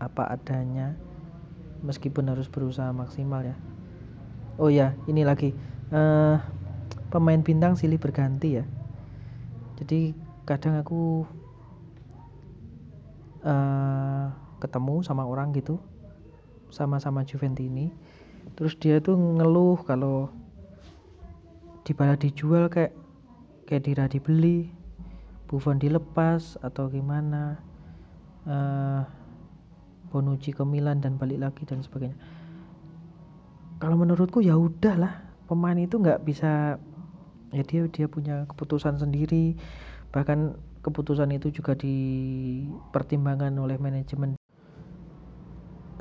apa 0.00 0.26
adanya 0.32 0.96
meskipun 1.84 2.32
harus 2.32 2.48
berusaha 2.48 2.90
maksimal 2.96 3.44
ya. 3.44 3.56
Oh 4.56 4.72
ya 4.72 4.96
ini 5.04 5.20
lagi. 5.20 5.52
Uh, 5.92 6.40
pemain 7.12 7.44
bintang 7.44 7.76
silih 7.76 8.00
berganti 8.00 8.58
ya. 8.58 8.64
Jadi 9.76 10.16
kadang 10.48 10.80
aku 10.80 11.28
uh, 13.44 14.32
ketemu 14.64 15.04
sama 15.04 15.28
orang 15.28 15.52
gitu 15.52 15.76
sama-sama 16.74 17.22
Juventini. 17.22 17.94
Terus 18.58 18.74
dia 18.74 18.98
tuh 18.98 19.14
ngeluh 19.14 19.78
kalau 19.86 20.28
dibala 21.86 22.18
dijual 22.18 22.66
kayak 22.66 22.90
kayak 23.64 23.82
Dira 23.86 24.04
dibeli 24.10 24.68
Buffon 25.44 25.78
dilepas 25.78 26.56
atau 26.64 26.88
gimana 26.88 27.60
uh, 28.48 29.06
Bonucci 30.08 30.50
ke 30.50 30.66
Milan 30.66 30.98
dan 30.98 31.18
balik 31.18 31.42
lagi 31.42 31.62
dan 31.66 31.82
sebagainya. 31.82 32.16
Kalau 33.82 33.98
menurutku 33.98 34.40
ya 34.40 34.54
udahlah 34.54 35.26
pemain 35.50 35.76
itu 35.76 35.98
nggak 35.98 36.22
bisa 36.22 36.78
ya 37.50 37.62
dia 37.66 37.86
dia 37.90 38.06
punya 38.06 38.46
keputusan 38.50 38.98
sendiri. 38.98 39.58
Bahkan 40.14 40.54
keputusan 40.86 41.34
itu 41.34 41.50
juga 41.50 41.74
dipertimbangkan 41.74 43.52
oleh 43.58 43.76
manajemen 43.76 44.38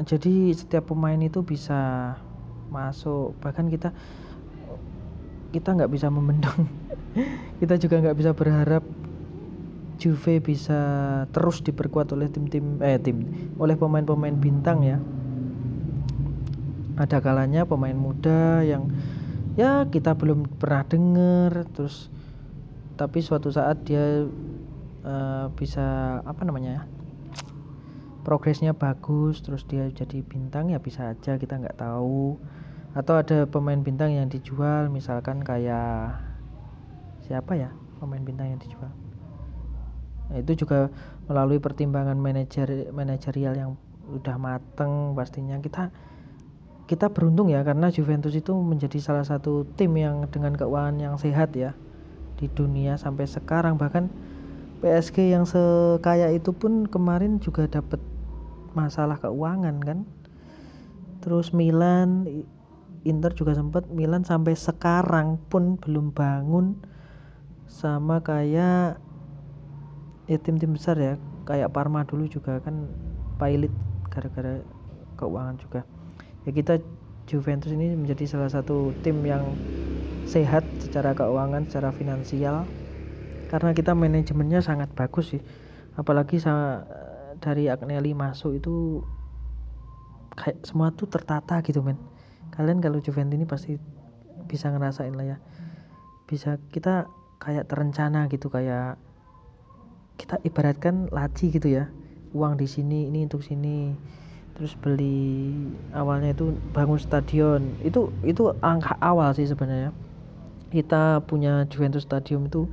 jadi 0.02 0.50
setiap 0.58 0.90
pemain 0.90 1.20
itu 1.22 1.46
bisa 1.46 2.14
masuk. 2.74 3.38
Bahkan 3.38 3.70
kita 3.70 3.94
kita 5.54 5.70
nggak 5.78 5.92
bisa 5.94 6.10
membendung. 6.10 6.66
Kita 7.62 7.78
juga 7.78 8.02
nggak 8.02 8.18
bisa 8.18 8.34
berharap 8.34 8.82
Juve 10.02 10.42
bisa 10.42 10.82
terus 11.30 11.62
diperkuat 11.62 12.10
oleh 12.18 12.26
tim-tim 12.26 12.82
eh 12.82 12.98
tim 12.98 13.22
oleh 13.62 13.78
pemain-pemain 13.78 14.34
bintang 14.34 14.82
ya. 14.82 14.98
Ada 16.98 17.22
kalanya 17.22 17.70
pemain 17.70 17.94
muda 17.94 18.66
yang 18.66 18.90
ya 19.54 19.86
kita 19.86 20.18
belum 20.18 20.50
pernah 20.58 20.82
dengar 20.90 21.70
terus 21.78 22.10
tapi 22.98 23.22
suatu 23.22 23.54
saat 23.54 23.86
dia 23.86 24.26
uh, 25.06 25.46
bisa 25.54 26.20
apa 26.26 26.42
namanya 26.42 26.82
ya 26.82 26.84
progresnya 28.24 28.72
bagus 28.72 29.44
terus 29.44 29.68
dia 29.68 29.92
jadi 29.92 30.24
bintang 30.24 30.72
ya 30.72 30.80
bisa 30.80 31.12
aja 31.12 31.36
kita 31.36 31.60
nggak 31.60 31.78
tahu. 31.78 32.40
Atau 32.96 33.20
ada 33.20 33.46
pemain 33.46 33.80
bintang 33.80 34.16
yang 34.16 34.32
dijual 34.32 34.88
misalkan 34.88 35.44
kayak 35.44 36.18
siapa 37.28 37.60
ya 37.60 37.70
pemain 38.00 38.24
bintang 38.24 38.56
yang 38.56 38.60
dijual? 38.64 38.92
Nah, 40.32 40.40
itu 40.40 40.66
juga 40.66 40.88
melalui 41.28 41.60
pertimbangan 41.60 42.16
manajer 42.16 42.90
manajerial 42.90 43.54
yang 43.54 43.72
udah 44.10 44.36
mateng 44.36 45.16
pastinya 45.16 45.56
kita 45.64 45.88
kita 46.84 47.08
beruntung 47.08 47.48
ya 47.48 47.64
karena 47.64 47.88
Juventus 47.88 48.36
itu 48.36 48.52
menjadi 48.52 49.00
salah 49.00 49.24
satu 49.24 49.64
tim 49.80 49.96
yang 49.96 50.28
dengan 50.28 50.52
keuangan 50.54 51.00
yang 51.00 51.16
sehat 51.16 51.56
ya 51.56 51.72
di 52.36 52.52
dunia 52.52 53.00
sampai 53.00 53.24
sekarang. 53.24 53.80
Bahkan 53.80 54.12
PSG 54.84 55.32
yang 55.32 55.48
sekaya 55.48 56.28
itu 56.36 56.52
pun 56.52 56.84
kemarin 56.92 57.40
juga 57.40 57.72
dapat 57.72 58.04
masalah 58.74 59.18
keuangan 59.22 59.78
kan? 59.82 60.00
Terus 61.24 61.56
Milan 61.56 62.28
Inter 63.04 63.32
juga 63.36 63.52
sempat 63.56 63.88
Milan 63.92 64.24
sampai 64.24 64.56
sekarang 64.56 65.40
pun 65.52 65.76
belum 65.76 66.16
bangun 66.16 66.80
sama 67.68 68.24
kayak 68.24 69.00
ya 70.28 70.38
tim-tim 70.40 70.76
besar 70.76 70.96
ya. 71.00 71.16
Kayak 71.44 71.76
Parma 71.76 72.08
dulu 72.08 72.28
juga 72.32 72.64
kan 72.64 72.88
pilot 73.36 73.72
gara-gara 74.08 74.64
keuangan 75.20 75.56
juga. 75.60 75.82
Ya 76.48 76.52
kita 76.56 76.80
Juventus 77.28 77.72
ini 77.72 77.92
menjadi 77.96 78.28
salah 78.28 78.52
satu 78.52 78.92
tim 79.04 79.24
yang 79.24 79.44
sehat 80.28 80.64
secara 80.80 81.12
keuangan, 81.12 81.68
secara 81.68 81.92
finansial. 81.92 82.64
Karena 83.52 83.76
kita 83.76 83.92
manajemennya 83.92 84.64
sangat 84.64 84.92
bagus 84.96 85.36
sih. 85.36 85.42
Apalagi 86.00 86.40
sama 86.40 86.88
dari 87.44 87.68
Agnelli 87.68 88.16
masuk 88.16 88.64
itu 88.64 89.04
kayak 90.40 90.64
semua 90.64 90.96
tuh 90.96 91.12
tertata 91.12 91.60
gitu 91.60 91.84
men. 91.84 92.00
Kalian 92.56 92.80
kalau 92.80 93.04
Juventus 93.04 93.36
ini 93.36 93.44
pasti 93.44 93.76
bisa 94.48 94.72
ngerasain 94.72 95.12
lah 95.12 95.36
ya. 95.36 95.38
Bisa 96.24 96.56
kita 96.72 97.12
kayak 97.44 97.68
terencana 97.68 98.32
gitu 98.32 98.48
kayak 98.48 98.96
kita 100.16 100.40
ibaratkan 100.48 101.12
laci 101.12 101.52
gitu 101.52 101.68
ya. 101.68 101.92
Uang 102.32 102.56
di 102.56 102.66
sini 102.66 103.12
ini 103.12 103.28
untuk 103.28 103.44
sini. 103.44 103.92
Terus 104.54 104.78
beli 104.78 105.66
awalnya 105.92 106.32
itu 106.32 106.56
bangun 106.72 107.02
stadion. 107.02 107.76
Itu 107.84 108.14
itu 108.24 108.54
angka 108.64 108.96
awal 109.04 109.36
sih 109.36 109.50
sebenarnya. 109.50 109.92
Kita 110.70 111.22
punya 111.30 111.70
Juventus 111.70 112.02
Stadium 112.02 112.50
itu 112.50 112.66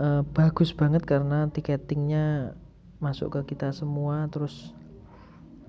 uh, 0.00 0.24
bagus 0.32 0.72
banget 0.72 1.04
karena 1.04 1.48
tiketingnya 1.52 2.56
masuk 3.02 3.36
ke 3.40 3.54
kita 3.56 3.72
semua 3.76 4.24
terus 4.32 4.72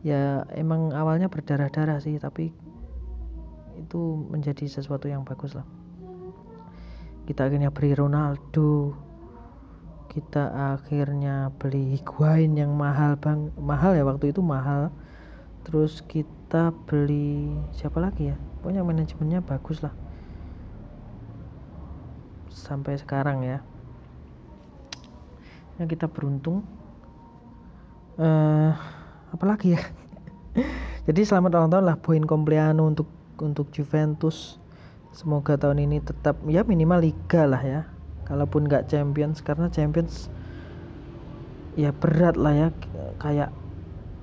ya 0.05 0.47
emang 0.55 0.95
awalnya 0.95 1.27
berdarah-darah 1.27 1.99
sih 1.99 2.15
tapi 2.21 2.55
itu 3.77 4.01
menjadi 4.31 4.65
sesuatu 4.65 5.05
yang 5.05 5.21
bagus 5.21 5.53
lah. 5.53 5.67
Kita 7.27 7.45
akhirnya 7.45 7.69
beli 7.69 7.91
Ronaldo 7.93 8.95
kita 10.17 10.73
akhirnya 10.73 11.53
beli 11.61 11.93
Higuain 11.93 12.57
yang 12.57 12.73
mahal 12.73 13.13
bang 13.21 13.53
mahal 13.53 13.93
ya 13.93 14.01
waktu 14.01 14.33
itu 14.33 14.41
mahal. 14.41 14.89
Terus 15.61 16.01
kita 16.01 16.73
beli 16.89 17.53
siapa 17.75 18.01
lagi 18.01 18.33
ya? 18.33 18.37
Pokoknya 18.57 18.81
manajemennya 18.81 19.45
bagus 19.45 19.85
lah. 19.85 19.93
Sampai 22.49 22.97
sekarang 22.97 23.45
ya. 23.45 23.61
Ya 25.77 25.85
kita 25.85 26.09
beruntung 26.09 26.65
uh, 28.17 28.71
apa 29.31 29.45
lagi 29.45 29.77
ya? 29.77 29.81
Jadi 31.07 31.21
selamat 31.23 31.51
ulang 31.55 31.71
tahun 31.71 31.85
lah 31.87 31.97
poin 32.01 32.23
compleano 32.25 32.89
untuk 32.89 33.07
untuk 33.39 33.69
Juventus. 33.71 34.57
Semoga 35.13 35.57
tahun 35.57 35.87
ini 35.87 36.03
tetap 36.03 36.37
ya 36.45 36.61
minimal 36.65 37.01
liga 37.01 37.47
lah 37.47 37.61
ya. 37.63 37.81
Kalaupun 38.27 38.67
nggak 38.67 38.91
champions 38.91 39.39
karena 39.39 39.71
champions 39.71 40.27
ya 41.79 41.95
berat 41.95 42.35
lah 42.35 42.53
ya. 42.53 42.67
Kayak 43.21 43.53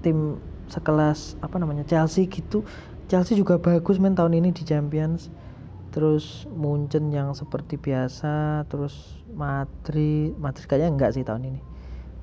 tim 0.04 0.38
sekelas 0.68 1.40
apa 1.40 1.57
namanya 1.57 1.87
Chelsea 1.88 2.28
gitu. 2.28 2.66
Chelsea 3.09 3.37
juga 3.38 3.57
bagus 3.57 3.96
main 3.96 4.14
tahun 4.14 4.37
ini 4.38 4.52
di 4.52 4.62
champions. 4.66 5.33
Terus 5.94 6.50
Munchen 6.50 7.14
yang 7.14 7.38
seperti 7.38 7.78
biasa 7.78 8.66
terus 8.66 9.22
Madrid 9.30 10.35
Madrid 10.42 10.66
kayaknya 10.66 10.90
enggak 10.90 11.14
sih 11.14 11.22
tahun 11.22 11.54
ini 11.54 11.73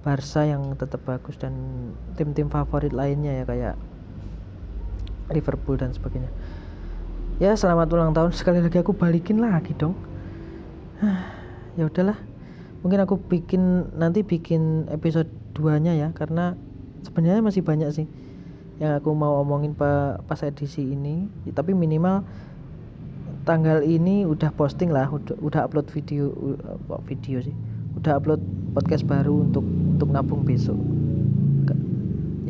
Barca 0.02 0.42
yang 0.42 0.74
tetap 0.74 1.06
bagus 1.06 1.38
dan 1.38 1.54
tim-tim 2.18 2.50
favorit 2.50 2.90
lainnya 2.90 3.42
ya 3.42 3.44
kayak 3.46 3.76
Liverpool 5.30 5.78
dan 5.78 5.94
sebagainya. 5.94 6.30
Ya 7.38 7.54
selamat 7.54 7.94
ulang 7.94 8.12
tahun. 8.12 8.34
Sekali 8.34 8.60
lagi 8.62 8.82
aku 8.82 8.98
balikin 8.98 9.42
lagi 9.42 9.74
dong. 9.78 9.98
Ya 11.80 11.88
udahlah. 11.88 12.20
Mungkin 12.84 13.00
aku 13.08 13.16
bikin 13.16 13.96
nanti 13.96 14.28
bikin 14.28 14.92
episode 14.92 15.32
2 15.56 15.80
nya 15.80 15.96
ya 15.96 16.12
karena 16.12 16.60
sebenarnya 17.08 17.40
masih 17.40 17.64
banyak 17.64 17.88
sih 17.96 18.12
yang 18.76 19.00
aku 19.00 19.16
mau 19.16 19.40
omongin 19.40 19.72
pas 19.72 20.42
edisi 20.44 20.84
ini. 20.84 21.32
Tapi 21.56 21.72
minimal 21.72 22.28
tanggal 23.48 23.82
ini 23.88 24.28
udah 24.28 24.52
posting 24.54 24.92
lah 24.92 25.10
udah, 25.10 25.40
udah 25.42 25.62
upload 25.66 25.88
video 25.90 26.30
video 27.08 27.42
sih 27.42 27.56
udah 27.98 28.14
upload 28.18 28.42
podcast 28.72 29.04
baru 29.04 29.48
untuk 29.48 29.66
untuk 29.66 30.10
nabung 30.12 30.48
besok. 30.48 30.78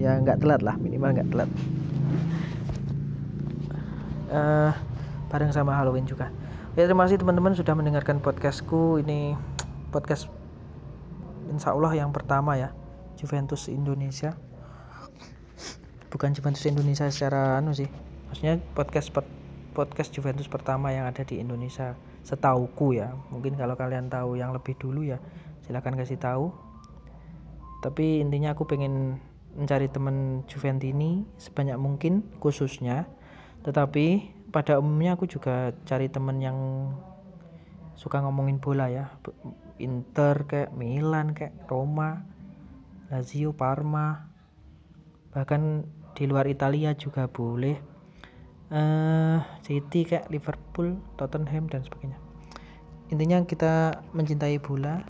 Ya 0.01 0.17
nggak 0.17 0.41
telat 0.41 0.65
lah 0.65 0.81
minimal 0.81 1.13
nggak 1.13 1.29
telat. 1.29 1.49
Uh, 4.31 4.73
bareng 5.29 5.53
sama 5.53 5.77
Halloween 5.77 6.09
juga. 6.09 6.33
Ya 6.73 6.87
terima 6.87 7.05
kasih 7.05 7.21
teman-teman 7.21 7.53
sudah 7.53 7.77
mendengarkan 7.77 8.17
podcastku. 8.17 8.97
Ini 9.03 9.37
podcast 9.93 10.31
insya 11.51 11.75
Allah 11.75 11.93
yang 11.93 12.09
pertama 12.09 12.57
ya 12.57 12.73
Juventus 13.19 13.69
Indonesia. 13.69 14.33
Bukan 16.09 16.33
Juventus 16.33 16.65
Indonesia 16.65 17.05
secara 17.11 17.61
anu 17.61 17.75
sih. 17.75 17.91
Maksudnya 18.31 18.57
podcast 18.73 19.13
podcast 19.77 20.09
Juventus 20.15 20.49
pertama 20.49 20.89
yang 20.95 21.05
ada 21.05 21.21
di 21.21 21.37
Indonesia 21.37 21.93
setauku 22.21 22.97
ya. 22.97 23.13
Mungkin 23.29 23.57
kalau 23.57 23.73
kalian 23.77 24.07
tahu 24.09 24.37
yang 24.37 24.53
lebih 24.53 24.77
dulu 24.77 25.05
ya 25.05 25.17
silahkan 25.65 25.93
kasih 25.97 26.17
tahu. 26.17 26.53
Tapi 27.81 28.21
intinya 28.21 28.53
aku 28.53 28.69
pengen 28.69 29.17
mencari 29.57 29.89
teman 29.89 30.47
Juventini 30.47 31.25
sebanyak 31.41 31.77
mungkin 31.81 32.25
khususnya. 32.37 33.09
Tetapi 33.65 34.37
pada 34.53 34.77
umumnya 34.77 35.17
aku 35.17 35.25
juga 35.25 35.73
cari 35.85 36.09
temen 36.09 36.37
yang 36.41 36.57
suka 37.97 38.21
ngomongin 38.21 38.61
bola 38.61 38.89
ya. 38.89 39.09
Inter 39.81 40.45
kayak 40.45 40.73
Milan 40.77 41.33
kayak 41.33 41.57
Roma 41.65 42.21
Lazio 43.09 43.51
Parma. 43.51 44.29
Bahkan 45.35 45.61
di 46.15 46.23
luar 46.27 46.45
Italia 46.47 46.93
juga 46.93 47.25
boleh 47.27 47.90
uh, 48.71 49.37
City 49.61 50.07
kayak 50.07 50.31
Liverpool 50.31 50.97
Tottenham 51.19 51.67
dan 51.67 51.83
sebagainya. 51.83 52.17
Intinya 53.11 53.43
kita 53.43 54.03
mencintai 54.15 54.57
bola. 54.63 55.03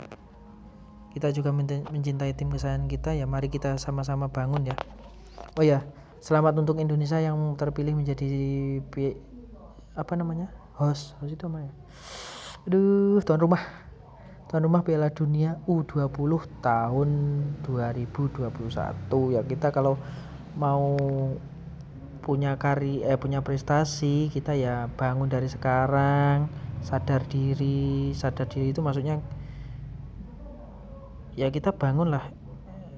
Kita 1.14 1.28
juga 1.30 1.52
mencintai 1.54 2.34
tim 2.34 2.50
kesayangan 2.50 2.90
kita. 2.90 3.14
Ya 3.14 3.24
mari 3.30 3.46
kita 3.46 3.78
sama-sama 3.78 4.28
bangun 4.28 4.66
ya. 4.66 4.76
Oh 5.54 5.64
ya 5.64 5.86
selamat 6.22 6.58
untuk 6.62 6.80
Indonesia 6.82 7.20
yang 7.20 7.36
terpilih 7.54 7.94
menjadi 7.94 8.28
apa 9.94 10.12
namanya? 10.18 10.50
Host. 10.74 11.14
Host 11.22 11.38
itu 11.38 11.46
apa 11.46 11.62
ya? 11.62 11.72
Aduh 12.66 13.22
tuan 13.22 13.38
rumah. 13.38 13.62
Tuan 14.50 14.68
rumah 14.68 14.84
Piala 14.84 15.08
Dunia 15.08 15.56
U20 15.64 16.12
tahun 16.60 17.08
2021 17.64 18.52
ya 19.32 19.40
kita 19.48 19.72
kalau 19.72 19.96
mau 20.56 20.96
punya 22.22 22.56
kari 22.56 23.02
eh 23.02 23.18
punya 23.18 23.42
prestasi 23.42 24.30
kita 24.30 24.54
ya 24.54 24.86
bangun 24.94 25.26
dari 25.26 25.50
sekarang 25.50 26.46
sadar 26.80 27.26
diri 27.26 28.14
sadar 28.14 28.46
diri 28.46 28.70
itu 28.70 28.80
maksudnya 28.80 29.18
ya 31.34 31.50
kita 31.50 31.74
bangun 31.74 32.14
lah 32.14 32.30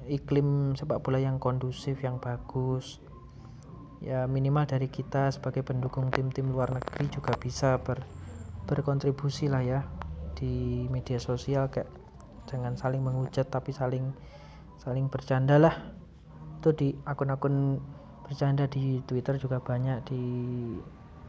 iklim 0.05 0.77
sepak 0.77 1.01
bola 1.01 1.17
yang 1.17 1.41
kondusif 1.41 2.01
yang 2.05 2.21
bagus. 2.21 3.01
Ya 4.03 4.29
minimal 4.29 4.69
dari 4.69 4.85
kita 4.85 5.33
sebagai 5.33 5.65
pendukung 5.65 6.13
tim-tim 6.13 6.53
luar 6.53 6.69
negeri 6.69 7.09
juga 7.09 7.33
bisa 7.41 7.81
ber, 7.81 8.05
berkontribusi 8.69 9.49
lah 9.49 9.65
ya 9.65 9.81
di 10.37 10.85
media 10.93 11.17
sosial 11.17 11.71
kayak 11.73 11.89
jangan 12.45 12.77
saling 12.77 13.01
menghujat 13.01 13.49
tapi 13.49 13.73
saling 13.73 14.13
saling 14.77 15.09
bercanda 15.09 15.57
lah. 15.57 15.73
Itu 16.61 16.77
di 16.77 16.93
akun-akun 17.05 17.81
bercanda 18.25 18.65
di 18.65 18.99
Twitter 19.05 19.37
juga 19.37 19.61
banyak 19.61 20.01
di, 20.09 20.21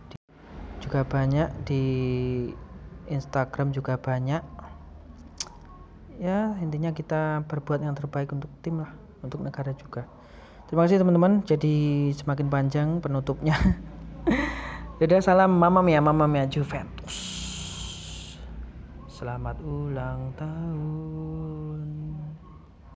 di 0.08 0.16
juga 0.80 1.04
banyak 1.04 1.48
di 1.68 1.82
Instagram 3.06 3.70
juga 3.70 4.00
banyak 4.00 4.42
ya 6.16 6.56
intinya 6.58 6.90
kita 6.96 7.44
berbuat 7.44 7.84
yang 7.84 7.92
terbaik 7.92 8.32
untuk 8.32 8.48
tim 8.64 8.80
lah 8.80 8.90
untuk 9.20 9.44
negara 9.44 9.76
juga 9.76 10.08
Terima 10.66 10.82
kasih 10.82 10.98
teman-teman. 10.98 11.46
Jadi 11.46 12.10
semakin 12.10 12.46
panjang 12.50 12.88
penutupnya. 12.98 13.54
Dadah 14.98 15.22
salam 15.22 15.54
mama 15.54 15.78
mia 15.78 16.02
mama 16.02 16.26
mia 16.26 16.42
Juventus. 16.50 17.14
Selamat 19.06 19.62
ulang 19.62 20.34
tahun. 20.34 21.80